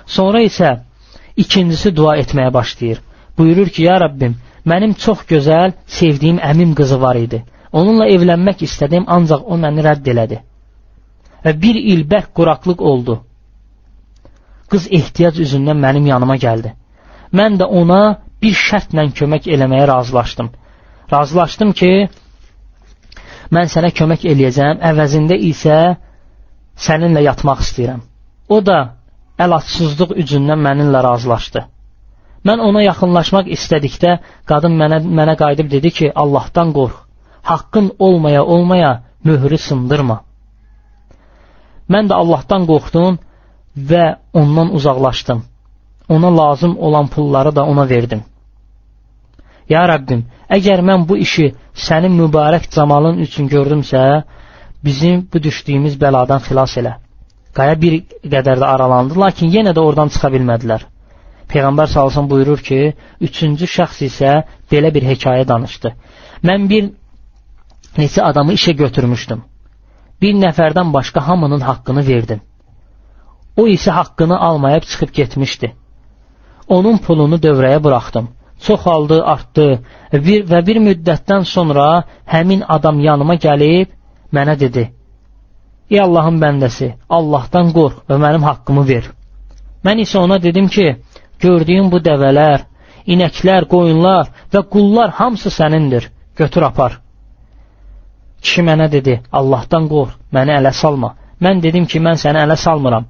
Sonra 0.06 0.42
isə 0.44 0.78
ikincisi 1.38 1.96
dua 1.96 2.18
etməyə 2.24 2.54
başlayır. 2.54 3.02
Buyurur 3.38 3.70
ki, 3.70 3.84
ya 3.84 3.98
Rəbbim, 4.02 4.34
mənim 4.66 4.94
çox 5.06 5.24
gözəl, 5.30 5.74
sevdiyim 5.88 6.40
əmim 6.52 6.74
qızı 6.76 7.02
var 7.02 7.16
idi. 7.16 7.44
Onunla 7.72 8.08
evlənmək 8.16 8.64
istədim, 8.68 9.06
ancaq 9.08 9.44
o 9.46 9.58
məni 9.64 9.84
rədd 9.86 10.08
elədi. 10.14 10.40
Və 11.46 11.54
bir 11.62 11.76
il 11.76 12.04
bərk 12.10 12.34
quraqlıq 12.38 12.82
oldu. 12.92 13.20
Qız 14.72 14.88
ehtiyac 14.92 15.40
üzündən 15.44 15.80
mənim 15.80 16.08
yanıma 16.10 16.36
gəldi. 16.42 16.74
Mən 17.34 17.58
də 17.60 17.68
ona 17.82 18.02
bir 18.42 18.56
şərtlə 18.56 19.08
kömək 19.20 19.48
eləməyə 19.54 19.88
razılaşdım. 19.88 20.50
Razılaşdım 21.12 21.72
ki, 21.80 21.92
mən 23.56 23.72
sənə 23.72 23.94
kömək 24.00 24.28
eləyəcəm, 24.34 24.84
əvəzində 24.92 25.38
isə 25.52 25.78
səninlə 26.88 27.24
yatmaq 27.30 27.64
istəyirəm. 27.64 28.04
O 28.50 28.60
da 28.66 28.78
əlacsızlıq 29.40 30.14
üzündən 30.24 30.62
mənimlə 30.68 31.04
razılaşdı. 31.10 31.66
Mən 32.48 32.62
ona 32.64 32.84
yaxınlaşmaq 32.84 33.50
istədikdə 33.56 34.20
qadın 34.50 34.76
mənə, 34.82 35.02
mənə 35.20 35.36
qayıdıb 35.40 35.72
dedi 35.72 35.92
ki, 35.92 36.12
Allahdan 36.16 36.74
qorx. 36.74 37.08
haqqın 37.48 37.92
olmaya 38.00 38.46
olmaya 38.46 38.92
möhrü 39.24 39.58
sındırma. 39.68 40.18
Mən 41.94 42.10
də 42.10 42.14
Allahdan 42.22 42.64
qorxdum 42.72 43.20
və 43.78 44.16
ondan 44.34 44.74
uzaqlaşdım. 44.74 45.44
Ona 46.10 46.38
lazım 46.38 46.78
olan 46.78 47.08
pulları 47.08 47.56
da 47.56 47.66
ona 47.66 47.90
verdim. 47.90 48.24
Ya 49.70 49.84
Rəbbim, 49.92 50.22
əgər 50.50 50.82
mən 50.90 51.08
bu 51.08 51.18
işi 51.18 51.50
sənin 51.76 52.14
mübarək 52.16 52.70
camalın 52.72 53.18
üçün 53.20 53.50
gördümsə, 53.50 54.24
bizim 54.84 55.28
bu 55.34 55.44
düşdüyümüz 55.44 55.98
bəladan 56.04 56.40
xilas 56.48 56.78
elə. 56.78 56.94
Qaya 57.54 57.76
bir 57.82 57.98
qədər 58.24 58.62
də 58.62 58.66
aralandı, 58.66 59.20
lakin 59.20 59.52
yenə 59.52 59.74
də 59.76 59.84
oradan 59.84 60.14
çıxa 60.14 60.32
bilmədilər. 60.36 60.86
Peyğəmbər 61.52 61.88
salsın 61.88 62.30
buyurur 62.30 62.64
ki, 62.70 62.80
üçüncü 63.22 63.68
şəxs 63.76 64.02
isə 64.08 64.32
belə 64.72 64.94
bir 64.96 65.04
hekayə 65.12 65.48
danışdı. 65.48 65.94
Mən 66.48 66.70
bir 66.72 66.90
neçə 67.98 68.22
adamı 68.22 68.56
işə 68.60 68.76
götürmüşdüm. 68.84 69.44
Bir 70.22 70.34
nəfərdən 70.44 70.94
başqa 70.94 71.28
hamının 71.28 71.60
haqqını 71.60 72.08
verdim. 72.08 72.42
O 73.58 73.68
isə 73.68 73.92
haqqını 73.92 74.40
almayıb 74.40 74.84
çıxıb 74.90 75.14
getmişdi. 75.14 75.74
Onun 76.68 76.98
pulunu 76.98 77.36
dövrəyə 77.36 77.84
buraxdım. 77.84 78.28
Çoxaldı, 78.66 79.24
artdı 79.24 79.68
bir, 80.14 80.46
və 80.52 80.60
bir 80.68 80.78
müddətdən 80.88 81.44
sonra 81.46 82.04
həmin 82.34 82.64
adam 82.68 83.00
yanıma 83.00 83.36
gəlib 83.36 83.94
mənə 84.34 84.60
dedi, 84.60 84.84
Ey 85.90 86.02
Allahın 86.02 86.40
bəndəsi, 86.42 86.88
Allahdan 87.10 87.70
qorx 87.76 88.02
və 88.10 88.18
mənim 88.24 88.44
haqqımı 88.44 88.84
ver. 88.88 89.06
Mən 89.86 90.02
isə 90.04 90.18
ona 90.20 90.38
dedim 90.44 90.68
ki, 90.68 90.88
gördüyün 91.40 91.92
bu 91.92 92.02
dəvələr, 92.08 92.66
inəklər, 93.14 93.68
qoyunlar 93.74 94.34
və 94.54 94.64
qullar 94.74 95.14
hamısı 95.20 95.54
sənindir, 95.60 96.10
götür 96.36 96.68
apar. 96.68 97.00
Kişi 98.42 98.66
mənə 98.68 98.90
dedi, 98.92 99.22
Allahdan 99.32 99.88
qorx, 99.94 100.18
məni 100.36 100.58
ələ 100.60 100.74
salma. 100.82 101.14
Mən 101.42 101.64
dedim 101.64 101.86
ki, 101.86 102.02
mən 102.04 102.20
səni 102.20 102.44
ələ 102.44 102.58
salmıram. 102.58 103.08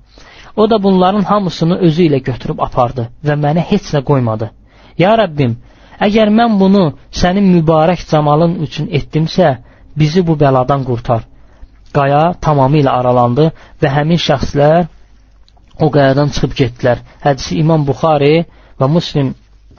O 0.58 0.70
da 0.70 0.84
bunların 0.84 1.22
hamısını 1.22 1.78
özü 1.78 2.04
ilə 2.10 2.20
götürüb 2.30 2.60
apardı 2.60 3.04
və 3.26 3.36
mənə 3.38 3.62
heç 3.72 3.92
nə 3.94 4.02
qoymadı. 4.04 4.50
Ya 4.98 5.14
Rəbbim, 5.22 5.54
əgər 6.02 6.32
mən 6.34 6.58
bunu 6.60 6.84
sənin 7.22 7.46
mübarək 7.56 8.02
camalın 8.10 8.56
üçün 8.66 8.88
etdimsə, 9.00 9.58
bizi 9.98 10.24
bu 10.28 10.34
bəladan 10.44 10.86
qurtar. 10.90 11.28
Qaya 11.94 12.24
tamamilə 12.42 12.90
aralandı 12.90 13.52
və 13.82 13.92
həmin 13.98 14.22
şəxslər 14.28 14.88
o 15.80 15.92
qayadan 15.94 16.34
çıxıb 16.34 16.58
getdilər. 16.62 17.06
Hədisi 17.26 17.60
İmam 17.62 17.86
Buxari 17.88 18.46
və 18.80 18.90
Muslim 18.90 19.36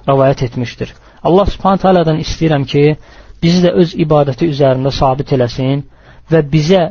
rəvayət 0.06 0.44
etmişdir. 0.46 0.94
Allah 1.26 1.50
subhanət 1.54 1.88
hələdən 1.88 2.22
istəyirəm 2.22 2.64
ki, 2.70 2.84
bizi 3.42 3.64
də 3.66 3.74
öz 3.82 3.94
ibadəti 4.04 4.46
üzərində 4.54 4.94
sabit 4.94 5.34
eləsin 5.34 5.82
və 6.30 6.46
bizə 6.54 6.82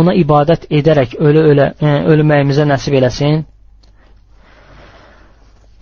ona 0.00 0.12
ibadət 0.20 0.66
edərək 0.70 1.14
ölə-ölə 1.20 1.66
e, 1.80 1.92
ölməyimizə 2.14 2.66
nəsib 2.68 2.96
eləsin 3.00 3.42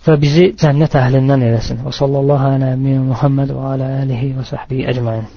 və 0.05 0.15
bizi 0.19 0.49
cənnət 0.59 0.95
əhlindən 0.99 1.43
eləsin. 1.49 1.81
Və 1.85 1.91
sallallahu 1.95 2.53
alə 2.57 2.73
Muhammed 2.79 3.51
və 3.55 3.71
alə 3.75 3.89
alihi 4.03 4.33
və 4.37 4.45
səhbihi 4.49 4.87
əcməin. 4.93 5.27